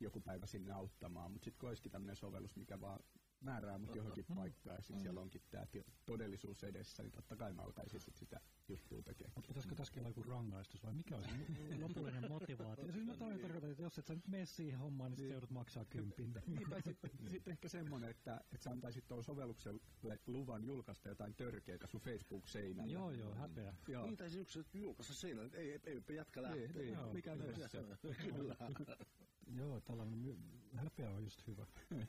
[0.00, 3.00] joku päivä sinne auttamaan, mutta sitten kun olisikin tämmöinen sovellus, mikä vaan
[3.40, 4.34] määrää mut johonkin mm.
[4.34, 5.02] paikkaan ja sitten mm.
[5.02, 5.66] siellä onkin tämä
[6.06, 9.32] todellisuus edessä, niin totta kai mä alkaisin sit sitä juttua tekemään.
[9.34, 11.30] Mutta pitäisikö tässäkin olla joku rangaistus vai mikä olisi
[11.82, 12.92] lopullinen motivaatio?
[12.92, 15.32] Siis mä tarkoitan, että jos et sä nyt mene siihen hommaan, niin, niin.
[15.32, 16.34] joudut maksaa kympin.
[16.46, 19.80] niin, tai sitten sit ehkä semmoinen, että, että sä antaisit tuon sovellukselle
[20.26, 22.92] luvan julkaista jotain törkeitä sun Facebook-seinällä.
[22.92, 23.74] Joo, joo, häpeä.
[23.88, 24.06] Joo.
[24.06, 26.66] Niin, tai se yksi julkaista seinällä, ei, ei, ei, jätkä lähteä.
[26.66, 27.84] Niin, niin, mikä tässä?
[28.22, 28.56] Kyllä.
[29.46, 30.38] Joo, tällainen
[30.74, 31.66] häpeä on just hyvä.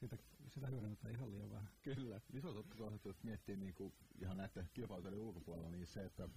[0.00, 0.16] Siitä,
[0.48, 1.68] sitä hyödynnetään ihan liian vähän.
[1.82, 2.20] Kyllä.
[2.32, 6.28] Iso totta kohdassa, että miettii niin kuin ihan näiden kilpailujen ulkopuolella, niin se, että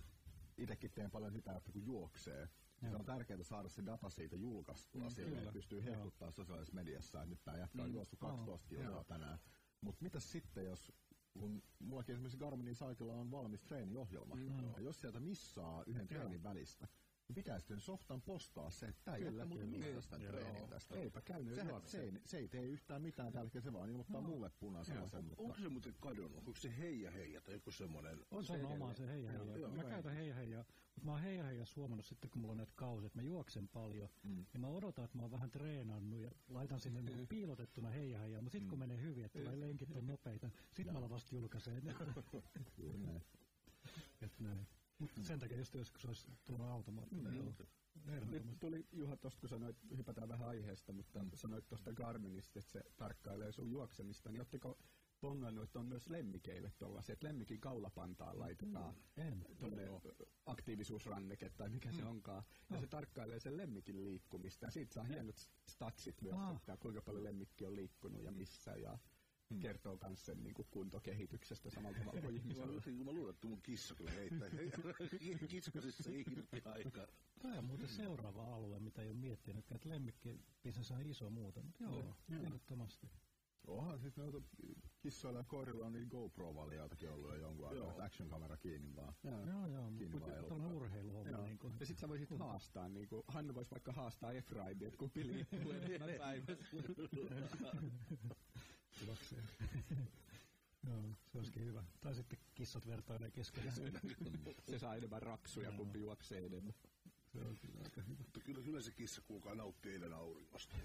[0.57, 2.49] itsekin teen paljon sitä, että kun juoksee,
[2.81, 2.91] Joo.
[2.91, 7.21] Se on tärkeää saada se data siitä julkaistua mm, sille, että pystyy hehkuttaa sosiaalisessa mediassa,
[7.21, 7.93] että nyt tämä jätkä on mm.
[7.93, 9.39] juossut 12 kilsaa tänään.
[9.81, 10.91] Mutta mitä sitten, jos
[11.33, 14.73] kun mullakin esimerkiksi Garminin saitilla on valmis treeniohjelma, mm.
[14.75, 16.87] ja jos sieltä missaa yhden treenin välistä,
[17.29, 20.95] niin pitäisi sen softan postaa se, että tämä ei muuten mistään sitä treeniä tästä.
[20.95, 22.15] Eipä käynyt Sehän, se, juokseen.
[22.15, 25.43] ei, se ei tee yhtään mitään tällä hetkellä, se vaan ilmoittaa mulle punaisella sen, mutta
[25.43, 26.47] Onko se muuten kadonnut?
[26.47, 28.25] Onko se heija heija tai joku semmoinen?
[28.31, 29.57] On se oma se heija heija.
[29.57, 29.89] Joo, Mä joo.
[29.89, 30.65] käytän heija heija,
[30.95, 33.67] mutta mä oon heija heija huomannut sitten, kun mulla on näitä kausia, että mä juoksen
[33.67, 34.45] paljon, mm.
[34.53, 38.41] niin mä odotan, että mä oon vähän treenannut ja laitan sinne niin piilotettuna heija heija,
[38.41, 41.83] mutta sitten kun menee hyvin, että tulee lenkit on nopeita, sit mä alan vasta julkaiseen
[42.77, 43.21] juuri näin.
[44.21, 44.67] Et näin.
[44.99, 47.15] Mut sen takia just joskus olisi tullut automaatti.
[47.15, 48.31] Mm.
[48.31, 52.83] Nyt tuli Juha tuosta, kun sanoit, hypätään vähän aiheesta, mutta sanoit tuosta Garminista, että se
[52.97, 54.77] tarkkailee sun juoksemista, niin ottiko
[55.21, 59.45] pongannut, että on myös lemmikeille tuollaisia, että lemmikin kaulapantaan laitetaan En.
[59.59, 59.87] tuonne
[60.45, 65.35] aktiivisuusranneke tai mikä se onkaan, ja se tarkkailee sen lemmikin liikkumista, ja siitä saa hienot
[65.69, 66.55] statsit myös, Ah.
[66.55, 68.97] että kuinka paljon lemmikki on liikkunut ja missä, ja
[69.59, 72.67] kertoo myös sen niin kuin kuntokehityksestä samalla tavalla kuin Mä, ihmisellä.
[72.67, 74.49] luulen- mä luulen, että mun kissa kyllä heittää
[75.49, 77.07] kiskosissa irti aikaa.
[77.41, 81.65] Tämä on muuten seuraava alue, mitä ei ole miettinyt, että lemmikkibisnes on iso muuten.
[81.65, 83.09] Mutta joo, ehdottomasti.
[83.67, 84.41] Onhan siis noita
[85.01, 89.13] kissoilla ja koirilla on niitä GoPro-valjaitakin ollut jo jonkun aikaa, että action-kamera kiinni vaan.
[89.23, 89.45] Joo.
[89.45, 91.31] Joo, joo, Kiinni mutta vaan tämä on urheiluhomma.
[91.31, 91.45] Joo.
[91.45, 94.97] Niin kuin, Ja sit sä voisit haastaa, niin kuin, Hannu voisi vaikka haastaa Efraimia, että
[94.97, 96.77] kumpi liikkuu enemmän päivässä.
[99.05, 99.43] Juoksee.
[100.87, 101.83] Joo, se olisikin hyvä.
[102.01, 103.75] Tai sitten kissat vertailee keskenään.
[104.69, 106.73] Se saa enemmän raksuja, kumpi juoksee enemmän.
[107.33, 108.17] se on kyllä aika hyvä.
[108.17, 110.75] Mutta kyllä, kyllä se kissa kuulkaa nauttii eilen auringosta.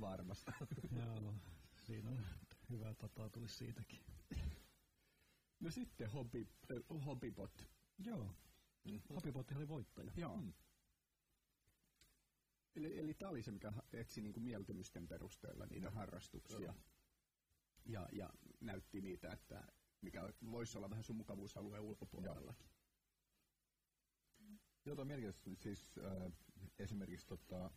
[0.00, 0.52] Varmasti.
[0.98, 1.34] Joo,
[1.86, 2.26] siinä on
[2.70, 4.00] hyvää tapaa tulisi siitäkin.
[5.60, 7.68] No sitten hobby, äh, hobbybot.
[7.98, 8.34] Joo.
[9.14, 10.12] Hapipotti oli voittaja.
[10.16, 10.42] Joo.
[12.76, 16.74] Eli, eli tämä oli se, mikä etsi niinku mieltymysten perusteella niitä harrastuksia.
[17.86, 18.30] Ja, ja
[18.60, 19.64] näytti niitä, että
[20.00, 22.70] mikä voisi olla vähän sun mukavuusalueen ulkopuolellakin.
[24.84, 26.32] Jota merkitys siis äh,
[26.78, 27.70] esimerkiksi tota,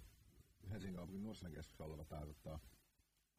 [0.72, 2.60] Helsingin kaupungin nuorisokeskuksessa oleva tämä tota,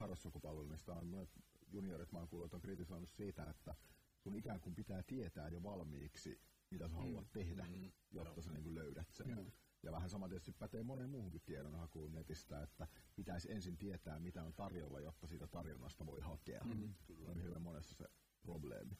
[0.01, 1.31] harrastussukupalvelu, mistä on monet
[1.69, 3.75] juniorit, mä oon kuullut, on kritisoinut siitä, että
[4.19, 6.41] sun ikään kuin pitää tietää jo valmiiksi,
[6.71, 7.67] mitä sä haluat tehdä,
[8.11, 9.53] jotta sä niin löydät sen.
[9.83, 14.55] Ja vähän sama tietysti pätee moneen muuhunkin tiedonhakuun netistä, että pitäisi ensin tietää, mitä on
[14.55, 16.65] tarjolla, jotta siitä tarjonnasta voi hakea.
[16.65, 18.05] Mm, Kyllä on hyvin monessa se
[18.43, 18.99] probleemi.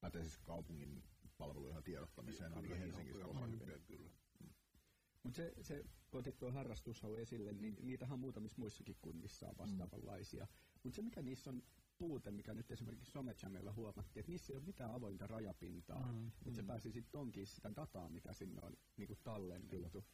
[0.00, 1.02] Pätee siis kaupungin
[1.38, 3.82] palveluihin tiedottamiseen, ainakin Helsingissä on hyvin.
[3.86, 4.10] Kyllä.
[5.22, 9.58] Mutta se, se, kun otit tuon harrastushaun esille, niin niitähän on muutamissa muissakin kunnissa on
[9.58, 10.46] vastaavanlaisia.
[10.82, 11.62] Mutta se, mikä niissä on
[11.98, 16.12] puute, mikä nyt esimerkiksi Somechamella huomattiin, että niissä ei ole mitään avointa rajapintaa.
[16.12, 16.26] Mm.
[16.26, 20.04] Että se pääsi sitten tonkiin sitä dataa, mikä sinne on niinku tallennettu.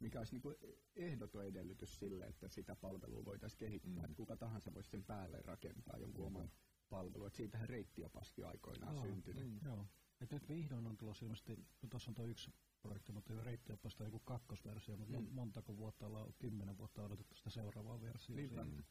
[0.00, 0.54] Mikä olisi niinku
[0.96, 4.06] ehdoton edellytys sille, että sitä palvelua voitaisiin kehittää.
[4.06, 4.14] Mm.
[4.14, 6.50] Kuka tahansa voisi sen päälle rakentaa jonkun oman
[6.88, 7.26] palvelun.
[7.26, 9.50] Et siitähän reittiopaskin aikoinaan Aa, syntynyt.
[9.50, 9.86] mm, Joo.
[10.20, 12.50] Et nyt vihdoin on tulossa ilmeisesti, kun tuossa on tuo yksi
[12.82, 15.26] projekti, mutta jo reittiopasta on joku kakkosversio, mutta mm.
[15.30, 18.64] montako vuotta ollaan, kymmenen vuotta odotettu sitä seuraavaa versiota.
[18.64, 18.82] Niinpä.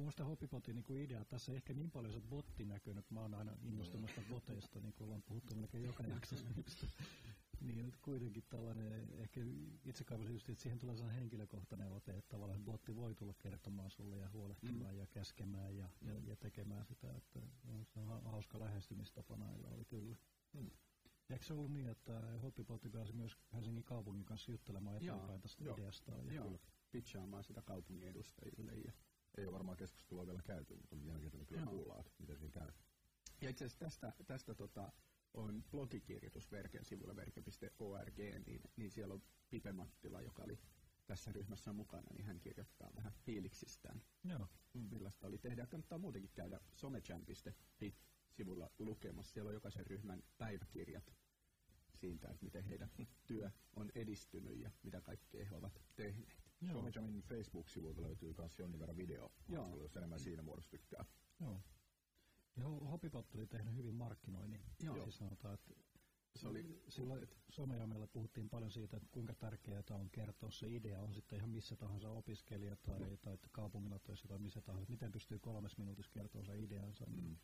[0.00, 0.04] Siitä.
[0.04, 3.52] Minusta Hoppipotin niin idea, tässä ei ehkä niin paljon se botti näkynyt, mä oon aina
[3.62, 6.46] innostunut näistä boteista, niin kuin ollaan puhuttu melkein joka jaksossa.
[7.60, 9.40] niin kuitenkin tällainen, ehkä
[9.84, 13.90] itse kaivasin just, että siihen tulee sellainen henkilökohtainen ote, että tavallaan botti voi tulla kertomaan
[13.90, 15.00] sulle ja huolehtimaan mm.
[15.00, 17.40] ja käskemään ja, ja, ja, tekemään sitä, että
[17.84, 20.16] se on ha- hauska lähestymistapa näillä oli kyllä.
[20.52, 20.70] Mm.
[21.30, 25.74] Eikö se ollut niin, että Hoppipotti pääsi myös Helsingin kaupungin kanssa juttelemaan eteenpäin tästä joo,
[25.74, 26.12] ideasta?
[26.12, 28.72] Ja Joo, pitchaamaan sitä kaupungin edustajille.
[28.72, 28.92] Ja,
[29.38, 31.70] Ei ole varmaan keskustelua vielä käyty, mutta on mielenkiintoinen kyllä Joo.
[31.70, 32.72] kuulla, että miten siinä käy.
[33.40, 34.92] ja itse asiassa tästä, tästä tota,
[35.34, 40.58] on blogikirjoitus Verken sivulla verke.org, niin, niin siellä on Pipe Mattila, joka oli
[41.06, 44.48] tässä ryhmässä mukana, niin hän kirjoittaa vähän fiiliksistään, Joo.
[44.74, 45.66] millaista oli tehdä.
[45.66, 47.94] Kannattaa muutenkin käydä somechamp.fi
[48.30, 49.32] sivulla lukemassa.
[49.32, 51.14] Siellä on jokaisen ryhmän päiväkirjat
[51.94, 52.90] siitä, että miten heidän
[53.26, 56.49] työ on edistynyt ja mitä kaikkea he ovat tehneet.
[56.60, 56.72] Joo.
[56.72, 59.76] Somejamin Facebook-sivulta löytyy myös jonkin verran video, Joo.
[59.76, 61.04] jos enemmän siinä muodossa tykkää.
[61.40, 61.60] Joo.
[62.56, 64.60] Ja Ho- Hopipot oli tehnyt hyvin markkinoinnin.
[64.82, 65.02] Joo.
[65.02, 65.74] Siis sanotaan, että
[66.36, 71.14] Se oli, silloin somejamella puhuttiin paljon siitä, että kuinka tärkeää on kertoa se idea, on
[71.14, 75.78] sitten ihan missä tahansa opiskelija tai, tai kaupungilla töissä tai missä tahansa, miten pystyy kolmes
[75.78, 77.06] minuutissa kertoa se ideansa.
[77.06, 77.36] Mm.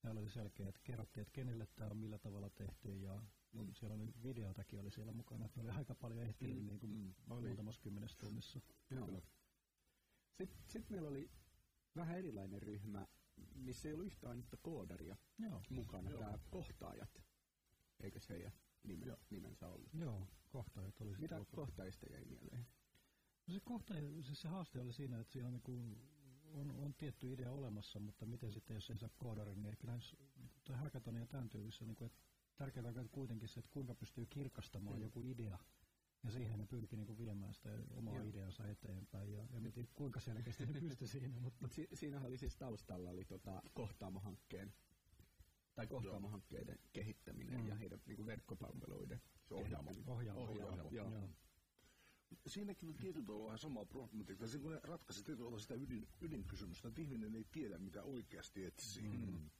[0.00, 3.74] Täällä oli selkeä, että kerrottiin, että kenelle tämä on, millä tavalla tehty ja mm.
[3.74, 6.66] siellä oli videotakin oli siellä mukana, että oli aika paljon ehtinyt mm.
[6.66, 7.14] niin kuin mm.
[7.48, 8.60] muutamassa kymmenessä tunnissa.
[8.90, 9.22] Joo.
[10.36, 11.30] Sitten sit meillä oli
[11.96, 13.06] vähän erilainen ryhmä,
[13.54, 15.62] missä ei ollut yhtä ainutta koodaria Joo.
[15.70, 17.22] mukana, tämä kohtaajat.
[18.00, 19.94] Eikö se heidän nime, nimensä ollut?
[19.94, 22.66] Joo, kohtaajat oli Mitä sitten kohtaajista jäi mieleen?
[23.46, 25.96] No se kohta, siis se haaste oli siinä, että siinä on, niin kuin,
[26.44, 30.16] on, on tietty idea olemassa, mutta miten sitten, jos ei saa koodarin, niin kyllä näissä
[30.64, 32.22] tai ja tämän tyylissä, niin kuin, että
[32.62, 35.02] tärkeää on kuitenkin se, että kuinka pystyy kirkastamaan mm.
[35.02, 35.58] joku idea
[36.24, 38.24] Ja siihen ne pyrki niin kuin viemään sitä omaa Joo.
[38.28, 39.32] ideansa eteenpäin.
[39.32, 43.24] Ja en tiedä kuinka selkeästi ne pystyi siinä, mutta si- siinähän oli siis taustalla oli
[43.24, 44.72] tota Kohtaamo-hankkeen
[45.74, 47.66] tai Kohtaamo-hankkeiden kehittäminen Mm.
[47.68, 49.90] ja heidän niinku verkkopalveluiden ohjaamo.
[50.06, 50.40] ohjaamo.
[50.40, 51.10] Ohjaamo, joo.
[51.10, 51.28] Joo.
[52.46, 54.46] Siinäkin on tietyllä tavalla vähän sama problematiikka.
[54.46, 58.64] Se, kun ne ratkaisi tietyllä tavalla sitä ydin, ydinkysymystä, että ihminen ei tiedä, mitä oikeasti
[58.64, 59.02] etsii.
[59.08, 59.50] Mm.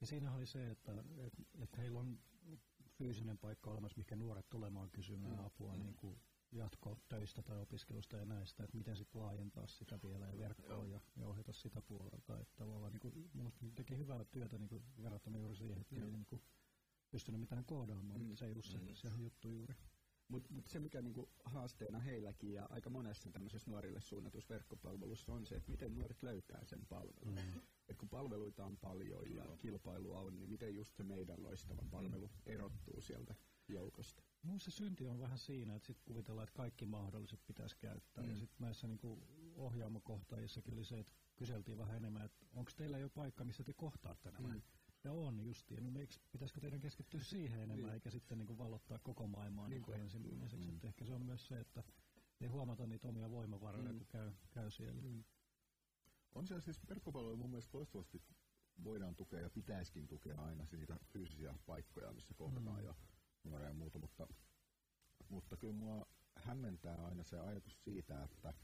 [0.00, 0.92] Ja siinä oli se, että,
[1.26, 2.18] että, että heillä on
[2.88, 5.44] fyysinen paikka olemassa, mikä nuoret tulemaan kysymään Mm.
[5.46, 6.20] apua niin kuin
[6.52, 11.26] jatkotöistä tai opiskelusta ja näistä, että miten sitten laajentaa sitä vielä ja verkkoa ja, ja
[11.26, 12.40] ohjata sitä puolelta.
[12.40, 16.10] Että tavallaan niin kuin, ne teki hyvää työtä niin kuin verrattuna juuri siihen, että ei
[16.10, 16.42] niin kuin
[17.10, 18.26] pystynyt mitään koodaamaan, Mm.
[18.28, 18.36] mm.
[18.36, 18.94] se ei ollut se, Mm.
[18.94, 19.74] se juttu juuri.
[20.28, 25.46] Mutta mut se, mikä niinku haasteena heilläkin ja aika monessa tämmöisessä nuorille suunnatussa verkkopalvelussa on
[25.46, 27.34] se, että miten nuoret löytää sen palvelun.
[27.34, 27.60] Mm.
[27.90, 32.26] Et kun palveluita on paljon ja kilpailua on, niin miten just se meidän loistava palvelu
[32.28, 32.34] mm.
[32.46, 33.34] erottuu sieltä
[33.68, 34.22] joukosta.
[34.42, 38.24] Mun se synti on vähän siinä, että sitten kuvitellaan, että kaikki mahdolliset pitäisi käyttää.
[38.24, 38.30] Mm.
[38.30, 39.18] Ja sitten näissä niinku
[39.56, 44.30] ohjaamokohtaajissakin oli se, että kyseltiin vähän enemmän, että onko teillä jo paikka, missä te kohtaatte
[44.30, 44.48] nämä.
[44.48, 44.62] Mm.
[45.04, 45.84] Ja on justiin.
[45.84, 47.94] No miksi, pitäisikö teidän keskittyä siihen enemmän, Niin.
[47.94, 50.70] eikä sitten niinku valottaa koko maailmaa niin kuin ensimmäiseksi.
[50.70, 50.80] Mm.
[50.82, 51.82] ehkä se on myös se, että
[52.40, 53.98] ei huomata niitä omia voimavaroja, mm.
[53.98, 55.02] kun käy, käy siellä.
[55.02, 55.24] Mm.
[56.34, 58.22] On siellä siis verkkopalveluja mun mielestä loistavasti
[58.84, 62.84] voidaan tukea ja pitäisikin tukea aina niitä fyysisiä paikkoja, missä kohdataan Mm.
[62.84, 62.94] ja
[63.44, 64.26] nuoria ja muuta, mutta,
[65.28, 68.54] mutta kyllä mua hämmentää aina se ajatus siitä, että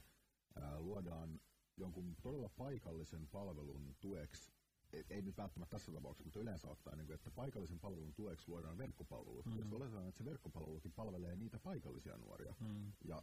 [0.57, 1.41] ää, luodaan
[1.77, 4.53] jonkun todella paikallisen palvelun tueksi,
[4.93, 8.49] ei, ei nyt välttämättä tässä tapauksessa, mutta yleensä ottaen, niin kuin, että paikallisen palvelun tueksi
[8.49, 9.59] luodaan verkkopalvelu, mm.
[9.59, 12.93] jos oletetaan, että se verkkopalvelukin palvelee niitä paikallisia nuoria, Mm.
[13.05, 13.23] ja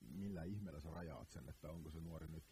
[0.00, 2.44] millä ihmeellä sä rajaat sen, että onko se nuori nyt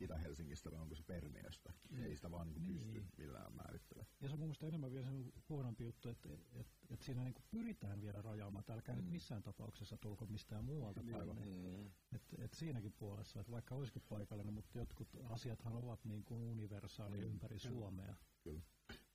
[0.00, 1.72] Itä-Helsingistä vai onko se Perniöstä.
[1.90, 2.04] Mm.
[2.04, 2.74] Ei sitä vaan niin Niin.
[2.74, 4.12] pysty millään määrittelemään.
[4.20, 7.34] Ja se on mun mielestä enemmän vielä sen huonompi juttu, että, että, että siinä niin
[7.50, 8.60] pyritään vielä rajaamaan.
[8.60, 9.00] että Älkää mm.
[9.02, 11.28] nyt missään tapauksessa tulko mistään muualta päin.
[11.28, 11.86] Mm.
[12.14, 17.24] Et, et siinäkin puolessa, että vaikka olisikin paikallinen, mutta jotkut asiathan ovat niin kuin universaaleja
[17.26, 18.14] ympäri Suomea.
[18.42, 18.60] Kyllä.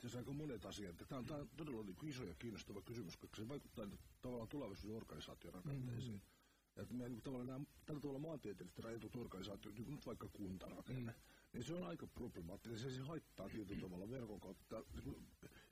[0.01, 0.95] Tässä aika monet asiat.
[1.07, 4.47] Tämä on, tämä on todella niin iso ja kiinnostava kysymys, koska se vaikuttaa nyt tavallaan
[4.49, 6.13] tulevaisuuden organisaation rakenteisiin.
[6.13, 6.21] Mm.
[6.76, 11.17] Meidän niin tavallaan nämä tällä tavalla maantieteellisesti rajatut organisaatiot, niin nyt vaikka kuntarakenne, mm.
[11.53, 12.80] niin se on aika problemaattinen.
[12.80, 15.28] Se, se haittaa tietyllä tavalla verkon kautta, niin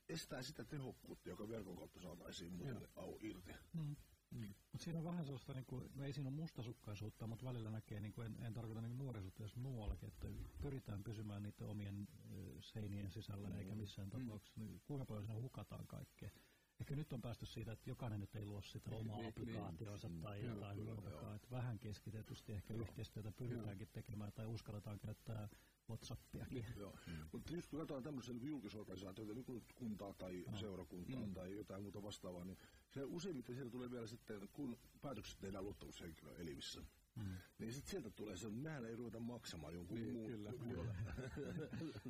[0.09, 3.51] estää sitä tehokkuutta, joka verkon kautta saataisiin muille au irti.
[3.73, 3.95] Mm.
[4.31, 4.53] Mm.
[4.71, 7.99] Mutta siinä on vähän sellaista, niin kuin, no ei siinä ole mustasukkaisuutta, mutta välillä näkee,
[7.99, 10.27] niin kuin, en, en tarkoita niin nuorisuutta, jos muuallakin, että
[10.61, 13.57] pyritään pysymään niiden omien ö, seinien sisällä, mm.
[13.57, 16.29] eikä missään tapauksessa, niin kuinka paljon siinä hukataan kaikkea.
[16.81, 20.21] Ehkä nyt on päästy siitä, että jokainen nyt ei luo sitä omaa niin, applikaationsa niin.
[20.21, 21.23] tai Joo, jotain kyllä, muutakaan.
[21.25, 21.35] joo.
[21.35, 25.49] Että vähän keskitetysti ehkä yhteistyötä pyritäänkin tekemään tai uskalletaan käyttää
[25.89, 26.65] Whatsappiakin.
[26.77, 26.95] Joo.
[27.07, 27.13] Mm.
[27.31, 30.57] Mutta just kun katsotaan tämmöisiä niin julkisorganisaatioita, niin kuntaa tai mm.
[30.57, 31.33] seurakuntaa mm.
[31.33, 32.57] tai jotain muuta vastaavaa, niin
[32.89, 36.81] se useimmiten siellä tulee vielä sitten, kun päätökset tehdään luottamushenkilön elimissä.
[37.21, 37.37] Mm.
[37.59, 40.31] Niin sitten sieltä tulee se, että ei ruveta maksamaan jonkun niin, muun.
[40.31, 40.53] kyllä.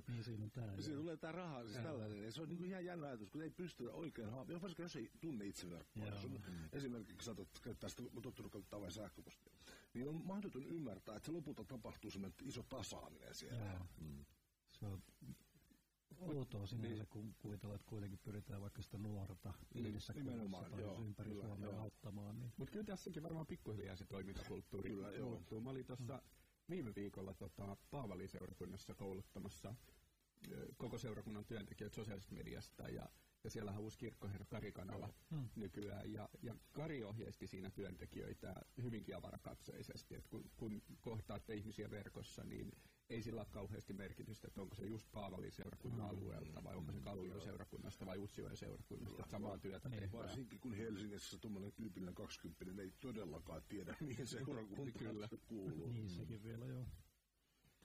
[0.08, 0.82] niin siinä on tämä.
[0.82, 2.24] Siinä tulee tämä raha, siis tällainen.
[2.24, 4.62] Ja se on niin ihan jännä ajatus, kun ei pysty oikein haamaan.
[4.62, 6.06] Varsinkin jos ei tunne itse verkkoa.
[6.06, 6.42] On
[6.72, 9.54] esimerkiksi saatat käyttää sitä, tottunut käyttää vain sähköpostia.
[9.94, 13.66] Niin on mahdoton ymmärtää, että se lopulta tapahtuu semmoinen iso tasaaminen siellä.
[13.66, 13.86] Joo.
[14.72, 15.04] Se on
[16.22, 21.46] outoa sinänsä, kun kuvitellaan, että kuitenkin pyritään vaikka sitä nuorta yhdessä nimenomaan, kunnassa ympäri kyllä,
[21.46, 21.80] Suomea joo.
[21.82, 22.40] auttamaan.
[22.40, 22.54] Niin.
[22.58, 25.30] Mutta kyllä tässäkin varmaan pikkuhiljaa se toimintakulttuuri Kyllä, joo.
[25.30, 25.62] muuttuu.
[25.62, 26.22] Mä olin tuossa
[26.70, 29.76] viime viikolla tota, Paavalin seurakunnassa kouluttamassa
[30.78, 33.10] koko seurakunnan työntekijöitä sosiaalisesta mediasta ja
[33.44, 35.50] ja siellähän on uusi kirkkoherra Kari Kanala Mm.
[35.56, 42.44] nykyään, ja, ja Kari ohjeisti siinä työntekijöitä hyvinkin avarakatseisesti, että kun, kun kohtaatte ihmisiä verkossa,
[42.44, 42.72] niin
[43.12, 47.00] ei sillä ole kauheasti merkitystä, että onko se just Paavalin seurakunnan alueelta, vai onko se
[47.00, 50.00] Kallion seurakunnasta vai Utsjoen seurakunnasta, että samaa työtä Niin.
[50.00, 50.24] tehdään.
[50.24, 55.30] Varsinkin kun Helsingissä tuommoinen tyypillinen 20 ei todellakaan tiedä, mihin seurakunta Kyllä.
[55.48, 55.92] kuuluu.
[55.92, 56.86] Niin sekin vielä, joo.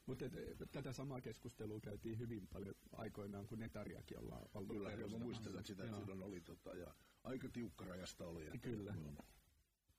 [0.07, 0.25] Mutta
[0.73, 5.65] tätä samaa keskustelua käytiin hyvin paljon aikoinaan, kun Netariakin ollaan oltu Kyllä, joo, mä muistan
[5.65, 8.47] sitä, että silloin oli tota, ja aika tiukka rajasta oli.
[8.47, 8.93] Että, Kyllä.
[8.93, 9.17] Mm.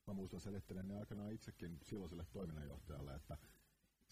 [0.08, 3.38] Mä muistan selittelen aikanaan itsekin silloiselle toiminnanjohtajalle, että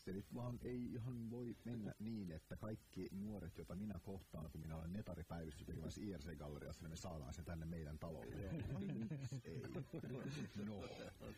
[0.06, 4.62] se nyt vaan ei ihan voi mennä niin, että kaikki nuoret, joita minä kohtaan, kun
[4.62, 8.36] minä olen netaripäivystys tekemässä IRC-galleriassa, niin me saadaan se tänne meidän talolle.
[9.44, 9.62] ei.
[10.66, 10.84] No,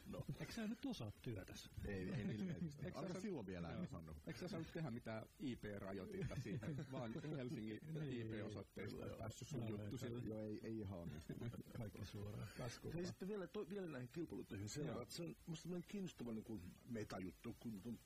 [0.08, 0.26] no.
[0.40, 1.70] Eikö sä nyt osaa työtäs?
[1.86, 2.86] Ei, ei ilmeisesti.
[2.86, 4.18] Eikö sä- silloin vielä en osannut.
[4.28, 7.80] Eikö sä saanut tehdä mitään IP-rajoitinta siitä, vaan Helsingin
[8.12, 11.54] IP-osoitteista on päässyt sun juttu sille Joo, ei, ei ihan onnistunut.
[11.78, 12.48] Kaikki suoraan.
[12.94, 16.62] Ja sitten vielä, to, vielä näihin kilpailutöihin seuraa, että se on musta kiinnostava niin kuin
[16.90, 18.00] metajuttu, kun on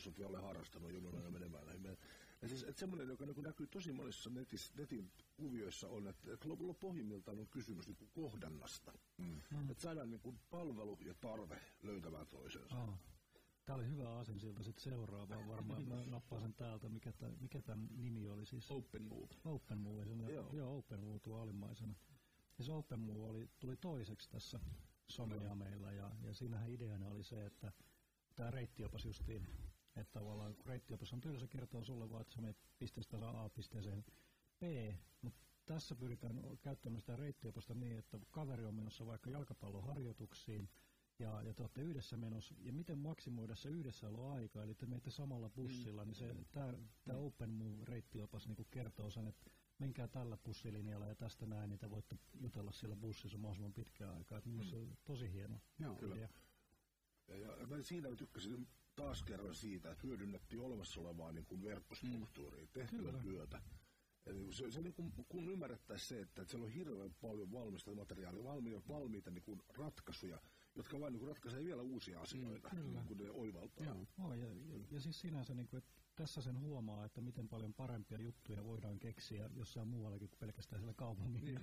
[0.00, 0.90] filosofia olen harrastanut
[1.30, 1.82] menemään näihin.
[1.82, 1.98] meidän-
[2.42, 6.48] Ja siis, että semmoinen, joka niin näkyy tosi monissa netis, netin kuvioissa on, että, että
[6.48, 8.92] lopulla pohjimmiltaan on kysymys niin kuin kohdannasta.
[9.18, 9.70] Mm.
[9.70, 12.82] Että saadaan niin kuin palvelu ja tarve löytämään toisensa.
[12.82, 12.94] Oh.
[13.64, 15.88] Tämä oli hyvä asensilta sitten seuraavaan varmaan.
[15.88, 18.70] Mä nappaan sen täältä, mikä, tämän, mikä tämän nimi oli siis?
[18.70, 19.28] Open Move.
[19.44, 20.50] Open Move, sen, Joo.
[20.52, 20.78] joo.
[20.78, 21.94] Open Move tuo alimmaisena.
[22.58, 24.60] Ja se Open Move oli, tuli toiseksi tässä
[25.08, 27.72] somejameilla ja, ja siinähän ideana oli se, että
[28.34, 29.46] tämä reittiopas justiin,
[30.00, 34.04] että tavallaan reittiopas on tylsä, kertoo sulle vaan, että sä menet pisteestä A pisteeseen
[34.58, 34.62] B,
[35.22, 40.68] mutta tässä pyritään käyttämään sitä reittiopasta niin, että kaveri on menossa vaikka jalkapalloharjoituksiin,
[41.18, 45.48] ja, ja te olette yhdessä menossa, ja miten maksimoida se yhdessäoloaika, eli te menette samalla
[45.48, 46.74] bussilla, niin se, tämä,
[47.04, 51.90] tämä Open Move-reittiopas niin kertoo sen, että menkää tällä bussilinjalla ja tästä näin, niin te
[51.90, 54.42] voitte jutella siellä bussissa mahdollisimman pitkään aikaa.
[54.44, 54.62] Mm.
[54.62, 56.28] se on tosi hieno Joo, idea.
[57.28, 62.66] Ja, ja mä siinä tykkäsin taas kerran siitä, että hyödynnettiin olemassa olevaa niin kuin verkkostruktuuria,
[62.72, 63.62] tehtyä työtä.
[64.26, 67.14] Ja niin kuin se, se niin kuin, kun ymmärrettäisiin se, että, että siellä on hirveän
[67.20, 70.40] paljon valmista materiaalia, valmiita, valmiita niin kuin ratkaisuja,
[70.74, 73.86] jotka vain niin ratkaisee vielä uusia asioita, mm, kun ne oivaltaa.
[73.86, 74.06] Joo.
[74.18, 75.90] Oh, ja, ja, ja siis sinänsä, niin kuin, että
[76.20, 80.94] tässä sen huomaa, että miten paljon parempia juttuja voidaan keksiä jossain muuallakin kuin pelkästään siellä
[80.94, 81.44] kaupungin.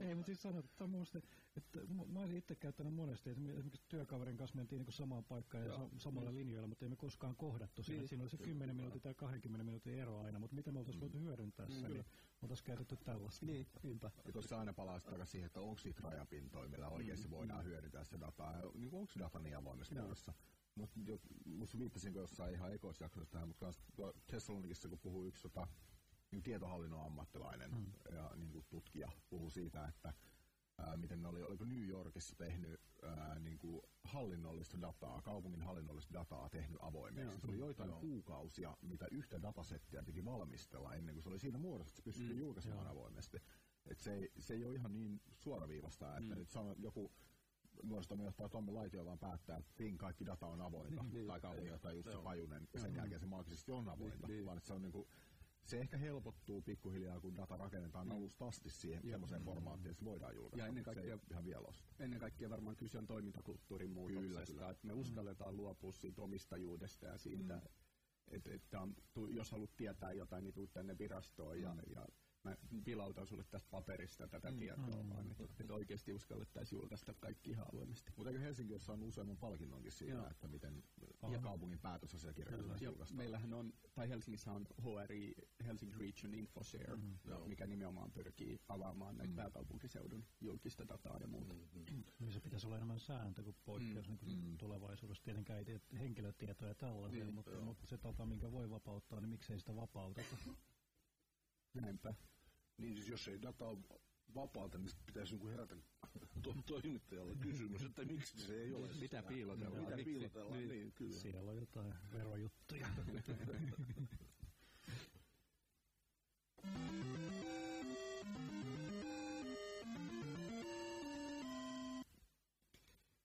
[0.00, 1.18] Ei, mutta siis sanotaan, että, musta,
[1.56, 1.80] että
[2.12, 5.72] mä olisin itse käyttänyt monesti, että me esimerkiksi työkaverin kanssa mentiin niin samaan paikkaan ja
[5.72, 8.06] sa- samalla linjoilla, mutta ei me koskaan kohdattu siinä.
[8.06, 11.18] Siinä oli se 10 minuutin tai 20 minuutin ero aina, mutta miten me oltaisiin voitu
[11.18, 12.04] hyödyntää se, niin me
[12.42, 13.46] oltaisiin käytetty tällaista.
[13.46, 14.10] Niin, niinpä.
[14.26, 18.04] Ja tuossa aina palaa takaisin siihen, että onko siitä rajapintoja, millä oikeasti mm, voidaan hyödyntää
[18.04, 18.54] sitä dataa.
[18.74, 20.34] Niin onko se data niin avoimessa muodossa?
[20.80, 21.00] Mutta
[21.44, 23.72] musta viittasin jossain ihan ekoissa jaksoissa tähän, mutta
[24.26, 25.66] Thessalonikissa, kun puhuu yksi tota,
[26.30, 28.14] niin tietohallinnon ammattilainen mm.
[28.14, 30.12] ja niin kuin tutkija puhuu siitä, että
[30.78, 36.14] ää, miten ne oli, oliko New Yorkissa tehnyt ää, niin kuin hallinnollista dataa, kaupungin hallinnollista
[36.14, 37.40] dataa tehnyt avoimeksi.
[37.40, 41.90] Se oli joitain kuukausia, mitä yhtä datasettia piti valmistella ennen kuin se oli siinä muodossa,
[41.90, 42.40] että se pystyttiin mm.
[42.40, 43.38] julkaisemaan avoimesti.
[43.86, 47.12] Et se, ei, se ei ole ihan niin suoraviivasta, että nyt sano, joku
[47.82, 52.68] nuorisotoimenjohtaja Tommi Laitio vaan päättää, että ping, kaikki data on avointa, tai kaupunginjohtaja Jussi Pajunen,
[52.72, 55.08] ja sen jälkeen se maagisesti on avointa, vaan että se on niinku,
[55.64, 60.34] se ehkä helpottuu pikkuhiljaa, kun data rakennetaan alusta asti siihen semmoiseen formaattiin, että se voidaan
[60.34, 60.58] julkaista.
[60.58, 61.94] Ja ennen kaikkea- ihan vielä osta.
[61.98, 64.70] Ennen kaikkea varmaan kyse on toimintakulttuurin muutoksesta, kyllä.
[64.70, 67.62] että me uskalletaan luopua siitä omistajuudesta ja siitä, mm.
[68.28, 72.06] että, että on, tu, jos haluat tietää jotain, niin tuu tänne virastoon ja, ja
[72.44, 77.66] mä vilautan sulle tästä paperista tätä tietoa, vaan että, että oikeasti uskallettaisiin julkaista kaikki ihan
[77.72, 78.12] avoimesti.
[78.16, 80.30] Mutta eikö Helsinki ole saanut useamman palkinnonkin siitä, Joo.
[80.30, 80.82] että miten
[81.32, 83.16] ja kaupungin päätösasiakirjoja Ja julkaistaan?
[83.16, 85.34] meillähän on, tai Helsingissä on HRI,
[85.64, 91.54] Helsinki Region Infoshare, mm, mikä nimenomaan pyrkii avaamaan näitä pääkaupunkiseudun julkista dataa ja muuta.
[91.54, 92.04] Mm.
[92.18, 94.18] Niin se pitäisi olla enemmän sääntö kuin poikkeus mm.
[94.26, 95.24] niin tulevaisuudessa.
[95.24, 99.28] Tietenkään ei tiedä henkilötietoja ja tällaisia, niin, mutta, mutta, se tapa, minkä voi vapauttaa, niin
[99.28, 100.36] miksei sitä vapauteta.
[101.74, 102.14] Näinpä.
[102.78, 103.78] Niin siis jos ei data ole
[104.34, 105.76] vapaata, niin pitäisi niinku herätä
[106.42, 109.22] to- toimittajalle kysymys, että miksi se ei ole Mitä sitä.
[109.22, 109.84] piilotellaan?
[109.84, 111.16] Mitä piilotellaan, niin, niin kyllä.
[111.20, 112.88] Siellä on jotain verojuttuja.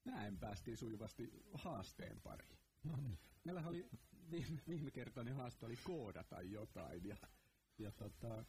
[0.05, 2.57] Näin päästiin sujuvasti haasteen pariin.
[2.83, 3.19] No niin.
[3.43, 3.89] Meillähän oli
[4.31, 7.17] viime, viime kertainen haaste oli koodata jotain ja,
[7.79, 8.45] ja tota,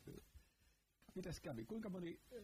[1.14, 1.64] mitäs kävi?
[1.64, 2.43] Kuinka moni, äh,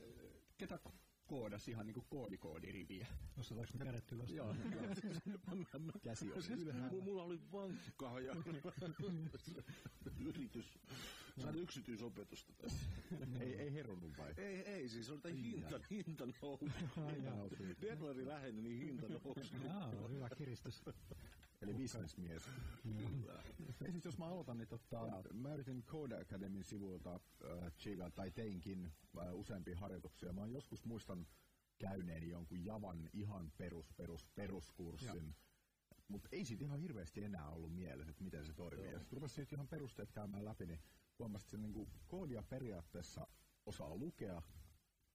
[0.59, 0.79] ketä
[1.27, 3.07] koodasi ihan niinku koodikoodiriviä?
[3.37, 4.31] Nostetaanko me kädet ylös?
[4.31, 4.55] Joo,
[6.03, 8.35] Käsi on Siis mulla oli vankkaa ja
[10.27, 10.79] yritys
[11.39, 12.87] saada yksityisopetusta tässä.
[13.41, 14.35] ei, ei herunut vai?
[14.37, 16.65] Ei, ei, siis oli tämä hinta, hinta nousi.
[17.83, 19.55] Deadline läheni, niin hinta nousi.
[19.65, 20.83] Jaa, hyvä kiristys.
[21.63, 22.43] Eli bisnesmies.
[23.81, 28.31] Ja siis jos mä aloitan, niin tota, mä yritin Code Academyn sivuilta äh, chiga, tai
[28.31, 30.33] teinkin äh, useampia harjoituksia.
[30.33, 31.27] Mä oon joskus muistan
[31.79, 35.35] käyneeni jonkun Javan ihan perus, perus, peruskurssin.
[36.09, 38.93] Mutta ei siitä ihan hirveästi enää ollut mielessä, että miten se toimii.
[38.93, 40.81] Ja sitten rupesin siitä ihan perusteet käymään läpi, niin
[41.19, 43.27] huomasin, että se niinku koodia periaatteessa
[43.67, 44.43] osaa lukea,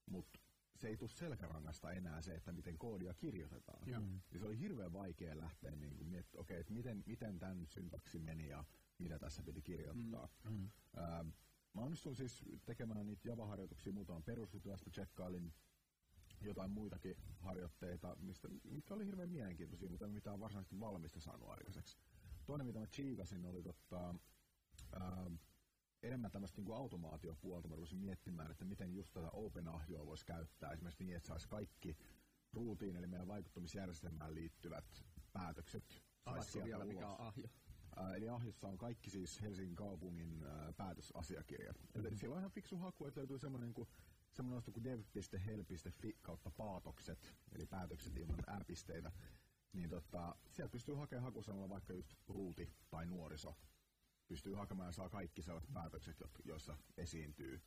[0.05, 0.39] mutta
[0.77, 3.89] se ei tule selkärangasta enää se, että miten koodia kirjoitetaan.
[3.89, 4.01] Joo.
[4.31, 8.19] Ja se oli hirveän vaikea lähteä niin kuin miettimään, okei, että miten, miten tämän syntaksi
[8.19, 8.65] meni ja
[8.97, 10.29] mitä tässä piti kirjoittaa.
[10.49, 10.69] Mm.
[10.95, 11.25] Ää,
[11.73, 15.53] mä onnistuin siis tekemään niitä Java-harjoituksia muutaman perusjuttuja, sitten tsekkailin
[16.41, 21.97] jotain muitakin harjoitteita, mistä, mitkä oli hirveän mielenkiintoisia, mutta en mitään varsinaisesti valmista saanut aikaiseksi.
[22.45, 24.15] Toinen, mitä mä chiikasin, oli tota,
[24.93, 25.31] ää,
[26.03, 27.67] enemmän tämmöistä niin automaatiopuolta.
[27.67, 31.97] Mä rupesin miettimään, että miten just tätä OpenAhjoa voisi käyttää esimerkiksi niin, että saisi kaikki
[32.53, 35.83] ruutiin, eli meidän vaikuttamisjärjestelmään liittyvät päätökset.
[35.89, 36.95] sais Avaatko sieltä vielä ulos.
[36.95, 37.47] mikä on ahjo?
[38.15, 41.77] Eli Ahjossa on kaikki siis Helsingin kaupungin ää, päätösasiakirjat.
[41.77, 42.05] Mm-hmm.
[42.05, 43.89] Eli siellä on ihan fiksu haku, että löytyy semmoinen kuin
[44.31, 49.11] semmoinen osto kuin dev.hel.fi kautta paatokset, eli päätökset ilman ääpisteitä.
[49.73, 53.55] Niin tota, sieltä pystyy hakemaan hakusanalla vaikka just ruuti tai nuoriso.
[54.27, 57.61] Pystyy hakemaan ja saa kaikki sellaiset päätökset, jotka- joissa esiintyy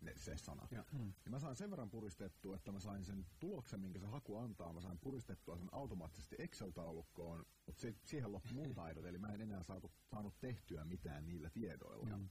[0.00, 0.68] ne, se sana.
[0.70, 0.84] Ja.
[1.24, 4.72] Ja mä sain sen verran puristettua, että mä sain sen tuloksen, minkä se haku antaa,
[4.72, 9.40] mä sain puristettua sen automaattisesti Excel-taulukkoon, mutta se, siihen loppu mun taidot, eli mä en
[9.40, 12.16] enää saatu, saanut tehtyä mitään niillä tiedoilla.
[12.16, 12.28] Mm.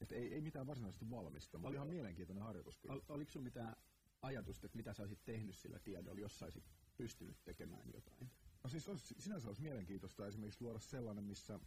[0.00, 2.94] Et ei, ei mitään varsinaisesti valmista, mutta Oli- ihan mielenkiintoinen harjoitus kyllä.
[2.94, 3.76] Ol, oliko sinulla mitään
[4.22, 6.64] ajatusta, että mitä sä olisit tehnyt sillä tiedolla, jos sä olisit
[6.96, 8.30] pystynyt tekemään jotain?
[8.64, 11.60] No siis olisi, sinänsä olisi mielenkiintoista esimerkiksi luoda sellainen, missä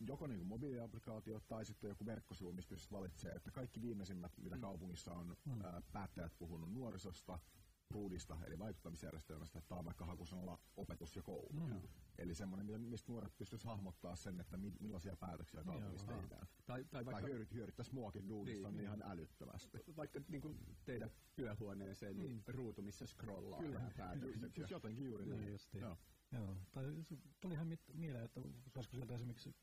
[0.00, 4.54] joko niin kuin mobiiliaplikaatio tai sitten joku verkkosivu, mistä pystyt valitsee, että kaikki viimeisimmät, mitä
[4.54, 4.60] Mm.
[4.60, 7.38] kaupungissa on ää, päättäjät puhunut nuorisosta,
[7.90, 11.52] ruudista, eli vaikuttamisjärjestelmästä, tai vaikka hakusanalla opetus ja koulu.
[11.52, 11.80] Mm.
[12.18, 16.20] Eli semmoinen, mitä- mistä nuoret pystyisivät hahmottaa sen, että mi- millaisia päätöksiä kaupungissa Joo.
[16.20, 16.46] tehdään.
[16.66, 19.00] Tai, tai Tai vaikka, hyödyt, hyödyttäisi muakin duunissa Niin, niin, niin.
[19.00, 19.78] ihan älyttömästi.
[19.96, 24.56] vaikka niin kuin teidän työhuoneeseen niin ruutu, missä scrollaa Kyllä, päätökset.
[24.58, 25.58] Ju- jotenkin juuri Niin.
[25.80, 25.96] Joo.
[26.32, 28.40] Joo, tai se tulihan mit- mieleen, että
[28.74, 29.54] saisiko sieltä esimerkiksi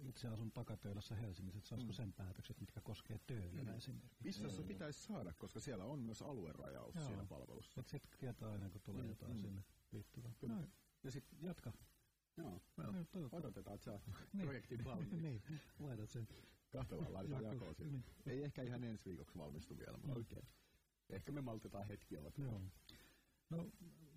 [0.00, 4.28] itse asun takatöilässä Helsingissä, että saisiko sen päätökset, mitkä koskee töölönä esimerkiksi.
[4.28, 7.06] Itse asiassa pitäisi saada, koska siellä on myös aluerajaus Joo.
[7.06, 7.80] siinä palvelussa.
[7.80, 9.38] Että sitten tietää aina, kun tulee jotain mm.
[9.38, 10.32] sinne liittyvää.
[10.48, 10.64] No,
[11.04, 11.72] Ja sitten, jatka.
[12.36, 12.60] joo, No,
[12.92, 13.36] toivottavasti.
[13.36, 14.00] odotetaan, että saa
[14.32, 14.42] Niin.
[14.46, 15.16] projektin valmiiksi.
[15.20, 15.42] niin,
[15.78, 16.28] laitat sen.
[16.70, 17.74] Kahtella laitetaan Jakoon.
[17.74, 17.90] siitä.
[17.90, 18.04] Niin.
[18.26, 20.42] Ei ehkä ihan ensi viikoksi valmistu vielä, mutta Okei.
[21.10, 22.32] Ehkä me maltetaan hetki olla.
[22.38, 22.60] Joo.
[23.50, 23.66] No,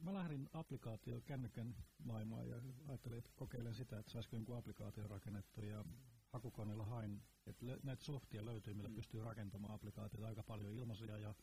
[0.01, 5.61] mä lähdin applikaatio kännykän maailmaan ja ajattelin, että kokeilen sitä, että saisiko jonkun applikaatio rakennettu
[5.61, 5.85] ja
[6.29, 11.35] hakukoneella hain, että näitä softia löytyy, millä pystyy rakentamaan applikaatioita aika paljon ilmaisia ja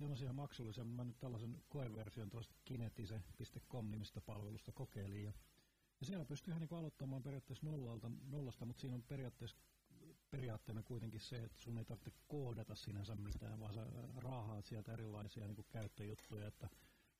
[0.00, 0.84] ilmaisia maksullisia.
[0.84, 5.32] Mä nyt tällaisen koeversion tuosta kinetise.com nimistä palvelusta kokeilin ja,
[6.00, 9.56] ja siellä pystyy ihan niin aloittamaan periaatteessa nollalta, nollasta, mutta siinä on periaatteessa
[10.30, 13.86] periaatteena kuitenkin se, että sun ei tarvitse koodata sinänsä mitään, vaan sä
[14.16, 16.68] raahaat sieltä erilaisia niin käyttöjuttuja, että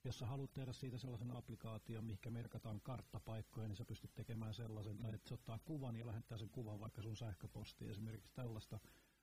[0.05, 4.99] jos sä haluat tehdä siitä sellaisen applikaation, mihinkä merkataan karttapaikkoja, niin sä pystyt tekemään sellaisen,
[4.99, 8.81] tai että se ottaa kuvan ja lähettää sen kuvan vaikka sun sähköpostiin esimerkiksi tällaista.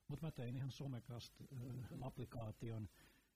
[0.07, 2.89] Mutta mä tein ihan Somecast-applikaation,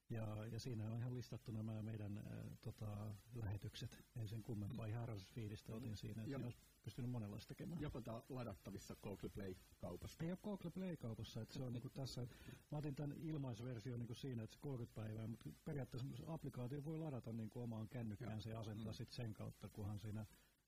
[0.09, 2.23] ja, ja siinä on ihan listattu nämä meidän äh,
[2.61, 4.05] tota, lähetykset.
[4.15, 7.81] Ei sen kummempaa, ihan RSS-fiidistä otin siinä, että olisi pystynyt monenlaista tekemään.
[7.81, 10.23] Joko tämä ladattavissa Google Play-kaupasta.
[10.23, 12.27] Ei ole Google Play-kaupassa, että se on niinku tässä,
[12.71, 17.33] mä otin tämän ilmaisversion niinku siinä, että se 30 päivää, mutta periaatteessa applikaatio voi ladata
[17.33, 18.97] niinku omaan kännykkäänsä ja asentaa mm.
[18.97, 20.25] sitten sen kautta, kunhan siinä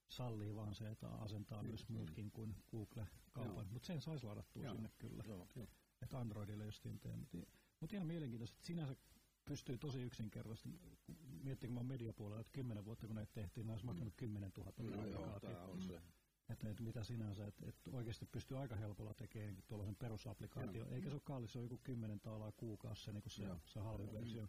[0.08, 4.74] sallii vaan se, että asentaa myös muutkin kuin Google-kaupan, mutta sen saisi ladattua Joo.
[4.74, 5.48] sinne kyllä, Joo.
[6.02, 7.18] että Androidille justiin teen.
[7.18, 7.38] Mutta
[7.80, 8.96] mut ihan mielenkiintoista, että sinänsä
[9.48, 10.68] pystyy tosi yksinkertaisesti,
[11.42, 14.52] miettii kun mä oon mediapuolella, että kymmenen vuotta kun näitä tehtiin, nämä olisi maksanut 10
[14.58, 16.00] 000 No joo, tää on se.
[16.48, 21.14] Että, että mitä sinänsä, että, että oikeasti pystyy aika helpolla tekemään tuollaisen perusapplikaatio, eikä se
[21.14, 23.60] ole kallis, se on joku 10 taalaa kuukausi, niin se, Joo.
[23.66, 24.48] se halvin versio.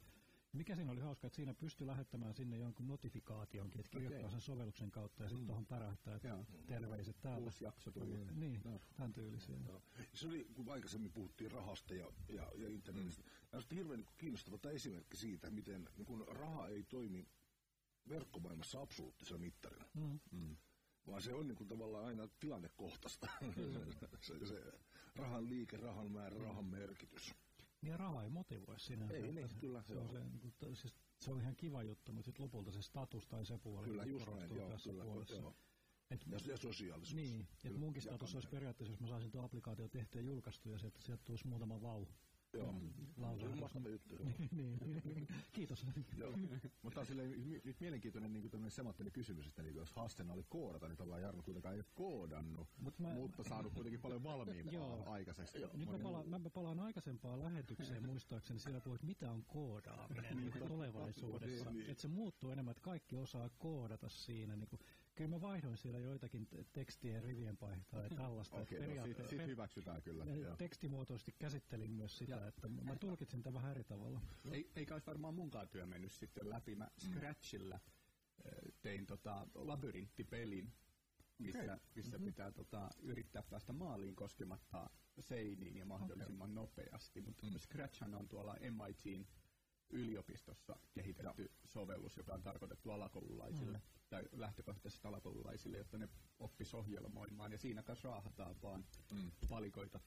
[0.54, 4.32] Ja mikä siinä oli hauska, että siinä pystyy lähettämään sinne jonkun notifikaationkin, että kirjoittaa Okei.
[4.32, 6.46] sen sovelluksen kautta ja sitten tuohon pärähtää, että Joo.
[6.68, 7.44] terveiset täältä.
[7.44, 8.26] Uusi jakso tuli.
[8.36, 8.82] Niin, Joo.
[8.98, 9.60] tämän tyylisiä.
[9.68, 9.82] Joo.
[10.14, 13.22] Se oli, kun aikaisemmin puhuttiin rahasta ja, ja, ja internetistä.
[13.24, 13.30] Mm.
[13.52, 17.28] Ja sitten hirveän kiinnostava tämä esimerkki siitä, miten niin kun raha ei toimi
[18.10, 19.86] verkkomaailmassa absoluuttisena mittarina.
[19.94, 20.20] Mm.
[20.32, 20.58] Mm.
[21.08, 23.28] Vaan se on niin kuin tavallaan aina tilannekohtaista.
[24.22, 24.72] se, se
[25.16, 27.34] rahan liike, rahan määrä, rahan merkitys.
[27.82, 29.14] Niin ja raha ei motivoi sinänsä.
[29.14, 31.84] Ei, niin, se, kyllä, se, on se, niin kuin, to- siis, se on ihan kiva
[31.84, 35.04] juttu, mutta sitten lopulta se status tai se puoli Kyllä, just näin, joo, tässä kyllä,
[35.04, 35.36] puolessa.
[35.36, 35.56] joo.
[36.12, 37.16] Et, Ja, ja sosiaalisuus.
[37.16, 40.80] Niin, että munkin status olisi periaatteessa, jos mä saisin tuon applikaatio tehtyä ja julkaistua ja
[40.80, 42.06] sieltä, sieltä tulisi muutama vau.
[42.54, 42.68] Joo.
[42.70, 44.16] On mahtava juttu.
[44.16, 44.30] joo.
[45.06, 45.86] niin, kiitos.
[46.18, 46.32] Joo.
[46.82, 50.46] Mutta tämä on silleen, nyt mielenkiintoinen niin tämmöinen semanttinen kysymys, että niin jos haasteena oli
[50.50, 54.74] koodata, niin tavallaan Jarno kuitenkaan ei ole koodannut, Mut mä- mutta saanut kuitenkin paljon valmiimpaa
[54.74, 55.10] Joo.
[55.10, 55.58] aikaiseksi.
[55.74, 61.72] Nyt mä palaan, mä palaan aikaisempaan lähetykseen muistaakseni, siellä puhuit, mitä on koodaaminen niin tulevaisuudessa.
[61.72, 61.90] Niin.
[61.90, 64.56] Että se muuttuu enemmän, että kaikki osaa koodata siinä.
[64.56, 64.80] Niin kuin,
[65.18, 68.58] kyllä mä vaihdoin siellä joitakin te- tekstien rivien vaihtaa ja tällaista.
[68.58, 70.26] Okei, että no, sit, periaatteessa- sit hyväksytään kyllä.
[70.26, 74.22] ja tekstimuotoisesti käsittelin myös sitä, että mä tulkitsin tämän vähän eri tavalla.
[74.52, 76.76] Ei, eikä olisi varmaan munkaan työ mennyt sitten läpi.
[76.76, 77.82] Mä Scratchilla äh,
[78.82, 80.74] tein tota labyrinttipelin,
[81.38, 81.78] missä, Okei.
[81.96, 84.90] missä pitää tota, yrittää päästä maaliin koskematta
[85.20, 87.22] seiniin ja mahdollisimman nopeasti.
[87.22, 89.28] Mutta Scratchhan on tuolla MITin
[89.90, 96.10] yliopistossa kehitetty sovellus, joka on tarkoitettu alakoululaisille tai lähtökohtaisesti alakoululaisille, jotta ne
[96.40, 97.52] oppis ohjelmoimaan.
[97.52, 99.32] Ja siinä kanssa raahataan vaan Mm.
[99.50, 100.00] palikoita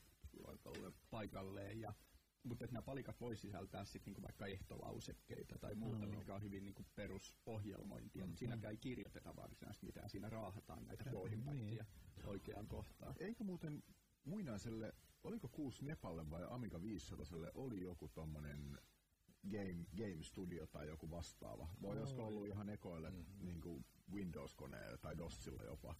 [1.11, 1.95] paikalleen ja
[2.43, 6.11] mutta että nämä palikat voi sisältää sitten niinku vaikka ehtolausekkeita tai muuta, Mm.
[6.11, 11.13] mitkä on hyvin niinku perusohjelmointia, mutta siinäkään ei kirjoiteta varsinaisesti mitään, siinä raahataan näitä Niin.
[11.15, 11.87] koodipätkiä
[12.25, 13.15] oikeaan kohtaan.
[13.19, 13.83] Eikö muuten
[14.25, 14.93] muinaiselle,
[15.25, 18.79] oliko 6 Nepalle vai Amiga 500 oli joku tommonen
[19.51, 21.69] game, game studio tai joku vastaava?
[21.83, 23.45] Vai olisiko ollut ihan ekoille mm-hmm.
[23.45, 25.95] niin kuin Windows-koneelle tai DOSilla jopa?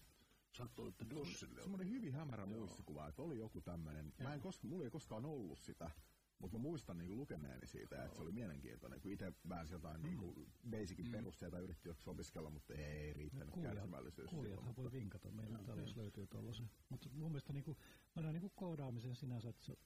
[0.51, 1.61] Saattoi olla, että Dossille on.
[1.61, 4.13] Semmoinen hyvin hämärä muistikuva, että oli joku tämmöinen.
[4.23, 5.91] Mä en koska, mulla ei koskaan ollut sitä,
[6.39, 9.01] mutta mä muistan niinku lukeneeni siitä, että se oli mielenkiintoinen.
[9.01, 11.11] Kun itse väänsi jotain niinku basicin mm.
[11.11, 14.29] perusteita ja yritti joskus opiskella, mutta ei riittänyt kärsivällisyys.
[14.29, 16.69] Kuulijathan voi vinkata meillä täällä, jos löytyy tuollaisen.
[16.89, 17.77] Mutta mun mielestä niinku,
[18.15, 19.77] mä näen niinku koodaamisen sinänsä, että se on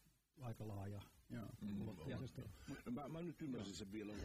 [0.42, 1.02] aika laaja.
[1.30, 1.50] Joo.
[1.82, 2.42] ulottuvuisesti.
[2.86, 4.24] No, mä, mä nyt ymmärsin sen vielä mä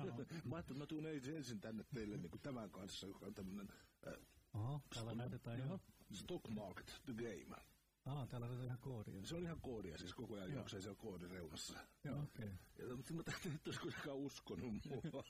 [0.00, 3.68] ajattelin, että mä tuun ensin tänne teille niin kuin tämän kanssa, joka on tämmönen
[4.06, 4.14] äh,
[4.52, 5.80] Aha, täällä näytetään ihan,
[6.12, 7.62] Stock Market, The Game.
[8.04, 9.26] aha, täällä näytetään ihan koodia.
[9.26, 11.78] Se on ihan koodia, siis koko ajan juoksee siellä koodin reunassa.
[12.04, 12.22] Joo.
[12.22, 12.50] Okei.
[12.78, 15.24] Ja, mutta mä että olisi kuitenkaan uskonut mua.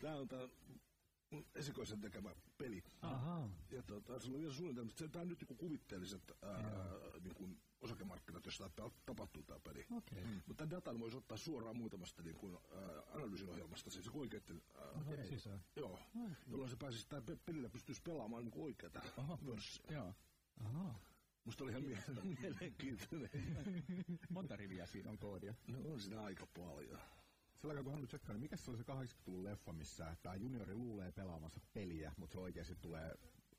[0.00, 0.48] Tää on tää
[1.54, 2.82] esikoisen tekemä peli.
[3.02, 3.48] Aha.
[3.70, 6.62] Ja tota, se on vielä suunnitelma, että tämä on nyt niin kuvitteelliset ää,
[7.20, 9.86] niin kuin osakemarkkinat, joissa tämä tapahtuu tämä peli.
[9.96, 10.24] Okei.
[10.24, 10.42] Mm.
[10.46, 15.60] Mutta tämän datan voisi ottaa suoraan muutamasta niin kuin, ää, analyysiohjelmasta, siis oikeiden, ää, sisään.
[15.76, 15.98] joo,
[16.46, 19.00] jolloin se pääsisi, tai pelillä pystyisi pelaamaan niin oikeata
[19.46, 19.86] pörssiä.
[19.90, 20.14] Joo.
[20.64, 20.94] Aha.
[21.44, 22.04] Musta oli ihan mie-
[22.40, 23.30] mielenkiintoinen.
[24.28, 25.54] Monta riviä siinä on koodia.
[25.68, 27.00] No on siinä aika paljon.
[27.66, 31.60] Kun haluan tsekkaa, niin mikä se oli se 80-luvun leffa, missä tämä juniori luulee pelaavansa
[31.74, 33.14] peliä, mutta se oikeasti tulee,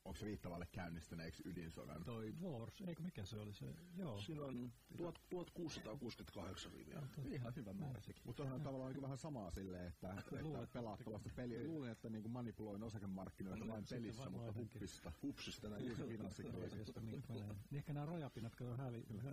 [0.07, 2.03] onko se viittavalle käynnistyneeksi ydinsodan?
[2.03, 3.65] Toi Wars, eikö mikä se oli se?
[3.97, 4.21] Joo.
[4.21, 7.01] Siinä on 1668 riviä.
[7.31, 8.23] ihan hyvä määrä sekin.
[8.25, 11.63] Mutta onhan tavallaan niin vähän samaa silleen, että, että pelaat tuollaista peliä.
[11.63, 15.11] Luulin, että niin manipuloin osakemarkkinoita vain pelissä, vaan mutta huppista.
[15.23, 15.83] Hupsista näin.
[15.83, 16.65] Uusi finanssikriisi.
[16.65, 18.77] Asiasta, niin, niin ehkä nämä rajapinat, kun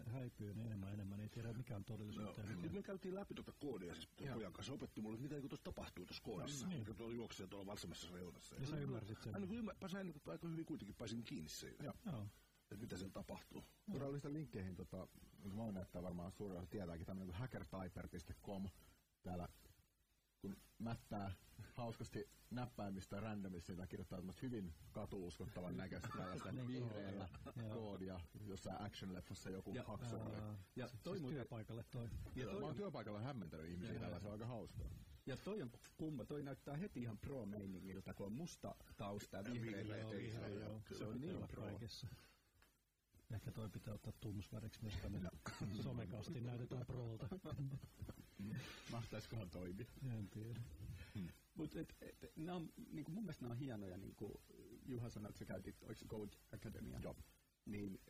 [0.07, 2.43] häipyy niin enemmän enemmän, niin ei tiedä mikä on todellisuutta.
[2.57, 6.07] mikä me käytiin läpi tuota koodia, siis pojan kanssa opetti mulle, mitä niin tuossa tapahtuu
[6.07, 6.97] tuossa koodissa, Niin.
[6.97, 8.55] tuolla juoksee tuolla valsamassa reunassa.
[8.57, 9.33] Ja sä ymmärsit sen.
[9.33, 12.27] Mä, niin ymmär, mä sain niin kuin aika hyvin kuitenkin pääsin kiinni siihen, Joo.
[12.62, 13.65] että mitä siellä tapahtuu.
[13.93, 15.09] Todellista linkkeihin, tota,
[15.43, 18.69] niin kuin mä näyttää varmaan suurin osa tietääkin, tämmöinen kuin hackertyper.com.
[19.23, 19.49] Täällä
[20.41, 21.33] kun mättää
[21.75, 27.29] hauskasti näppäimistä randomissa, niin tää kirjoittaa tämmöistä hyvin katuuskottavan näköistä tällaista vihreällä
[27.73, 30.37] koodia, jossain action-leffassa joku Ja- hakseroi.
[30.37, 32.09] Aa, Ja siis toi muuten, työpaikalle toi.
[32.35, 34.87] ja Mä toi, oon on, työpaikalla hämmentänyt ihmisiä tällä, se on aika hauskaa.
[35.27, 40.11] Ja toi on kumma, toi näyttää heti ihan pro-meiningiltä, kun on musta tausta ja vihreä
[40.11, 40.83] vihreä, joo.
[40.99, 41.62] Se on niin pro.
[41.62, 42.07] kaikessa.
[43.35, 45.31] Ehkä toi pitää ottaa tunnusväriksi myös tänne
[45.83, 47.29] somekasti näytetään proolta.
[48.93, 49.87] Mahtaisikohan toimia.
[50.18, 50.61] En tiedä.
[51.55, 54.33] Mutta et, et, nää on, niinku, mun mielestä nämä on hienoja, niin kuin
[54.87, 57.01] Juha sanoi, että sä käytit, oliko se Code Academia?
[57.03, 57.16] Joo.
[57.66, 58.01] Niin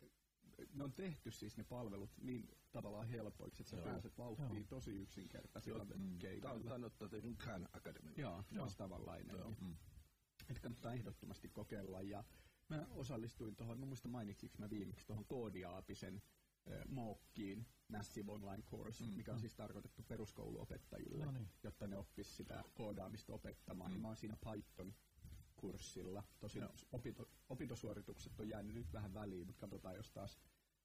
[0.73, 5.85] ne on tehty siis ne palvelut niin tavallaan helpoiksi, että sä pääset vauhtiin tosi yksinkertaisilla
[5.85, 6.69] Tämä on keinoilla.
[6.69, 8.11] kannattaa tehdä Khan Academy.
[8.17, 9.35] Joo, vastaavanlainen.
[9.61, 9.75] Mm.
[10.49, 12.01] Että kannattaa ehdottomasti kokeilla.
[12.01, 12.23] Ja
[12.69, 16.21] mä osallistuin tuohon, mä muista mainitsinko mä viimeksi tuohon koodiaapisen
[16.71, 19.09] äh, MOOCkiin, Massive Online Course, mm.
[19.09, 21.49] mikä on siis tarkoitettu peruskouluopettajille, No niin.
[21.63, 23.91] jotta ne oppis sitä koodaamista opettamaan.
[23.91, 23.99] Mm.
[24.01, 24.93] Mä oon siinä Python
[25.55, 26.23] kurssilla.
[26.39, 30.39] Tosin opinto, opintosuoritukset on jäänyt nyt vähän väliin, mutta katsotaan, jos taas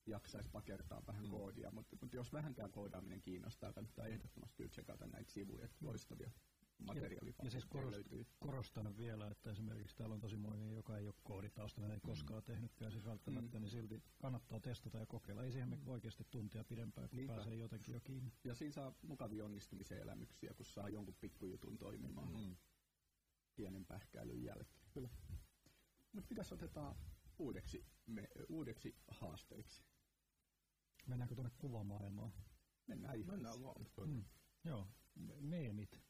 [0.06, 1.30] jaksaisi pakertaa vähän mm.
[1.30, 1.70] koodia.
[1.70, 6.30] Mutta, mutta jos vähänkään koodaaminen kiinnostaa, kannattaa ehdottomasti kyllä tsekata näitä sivuja, loistavia
[6.86, 8.26] materiaalipalveluja Ja siis korost, löytyy.
[8.38, 12.92] korostan vielä, että esimerkiksi täällä on tosi moni, joka ei ole kooditausta, ei koskaan tehnytkään
[12.92, 15.44] siis välttämättä, niin silti kannattaa testata ja kokeilla.
[15.44, 17.34] Ei siihen me oikeasti tuntia pidempään, kun Niinpä.
[17.34, 18.32] pääsee jotenkin jo kiinni.
[18.44, 22.56] Ja siinä saa mukavia onnistumisen elämyksiä, kun saa jonkun pikkujutun toimimaan mm.
[23.56, 24.86] Pienen pähkäilyn jälkeen.
[24.92, 25.08] Kyllä.
[26.12, 26.96] Mutta mitäs otetaan
[27.38, 29.84] uudeksi, me, uudeksi haasteeksi?
[31.06, 32.32] Mennäänkö tuonne kuvamaailmaan?
[32.86, 33.34] Mennään ihan.
[33.34, 33.86] Mennään vaan.
[34.06, 34.24] Mm.
[34.64, 36.00] Joo, me- meemit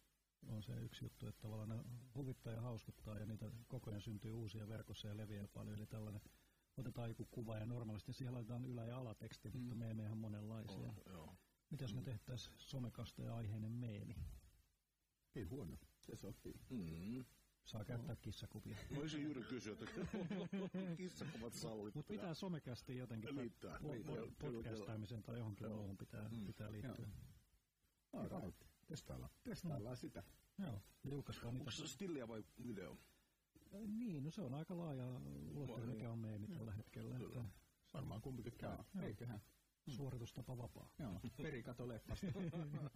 [0.46, 1.84] on se yksi juttu, että tavallaan ne
[2.14, 5.76] huvittaa ja hauskuttaa ja niitä koko ajan syntyy uusia verkossa ja leviää paljon.
[5.76, 6.22] Eli tällainen,
[6.76, 10.94] otetaan joku kuva ja normaalisti siihen laitetaan ylä- ja alateksti, mutta meemejä on monenlaisia.
[11.06, 11.36] Joo.
[11.70, 14.16] Mitäs me tehtäisiin somekasta ja aiheinen meemi?
[15.34, 15.78] Ei huono.
[16.10, 16.60] Se sopii.
[16.70, 17.24] Mm.
[17.64, 18.76] Saa käyttää kissakuvia.
[18.90, 19.86] Mä olisin juuri kysyä, että
[20.96, 21.92] kissakuvat sallittuja.
[21.94, 23.76] Mutta pitää somekästi jotenkin tai Liittää.
[23.78, 24.14] po- Liittää.
[24.14, 27.06] po- podcastaamiseen tai johonkin muuhun pitää, pitää liittyä.
[28.12, 28.62] Alright.
[28.86, 29.32] Testaillaan.
[29.44, 30.22] Testaillaan sitä.
[30.58, 31.60] Joo, julkaistaan niitä.
[31.62, 32.98] Onko se stilliä vai video?
[33.86, 35.20] Niin, no se on aika laaja
[35.52, 37.16] luottelu, mikä on meemi tällä hetkellä.
[37.16, 37.44] Että
[37.94, 38.76] Varmaan kumpikin käy.
[38.94, 39.04] Joo.
[39.06, 39.40] Eiköhän.
[39.88, 40.88] suoritustapa vapaa.
[40.98, 41.20] Joo.
[41.42, 42.26] Perikato leffasta.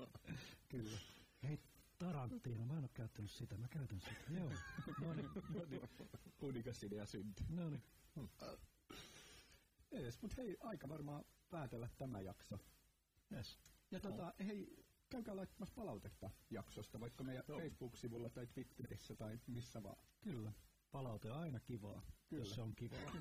[0.68, 0.98] Kyllä.
[1.42, 1.58] Hei,
[1.98, 4.32] Tarantino, mä en ole käyttänyt sitä, mä käytän sitä.
[4.38, 4.50] Joo,
[5.00, 5.80] no niin,
[6.42, 7.46] Unikas idea syntyi.
[7.50, 7.82] no niin.
[9.90, 12.58] Ees, mut hei, aika varmaan päätellä tämä jakso.
[13.32, 13.58] Yes.
[13.90, 19.98] Ja tota, hei, käykää laittamassa palautetta jaksosta, vaikka meidän Facebook-sivulla tai Twitterissä tai missä vaan.
[20.20, 20.52] Kyllä.
[20.92, 22.40] Palaute on aina kivaa, Kyllä.
[22.40, 23.12] jos se on kivaa.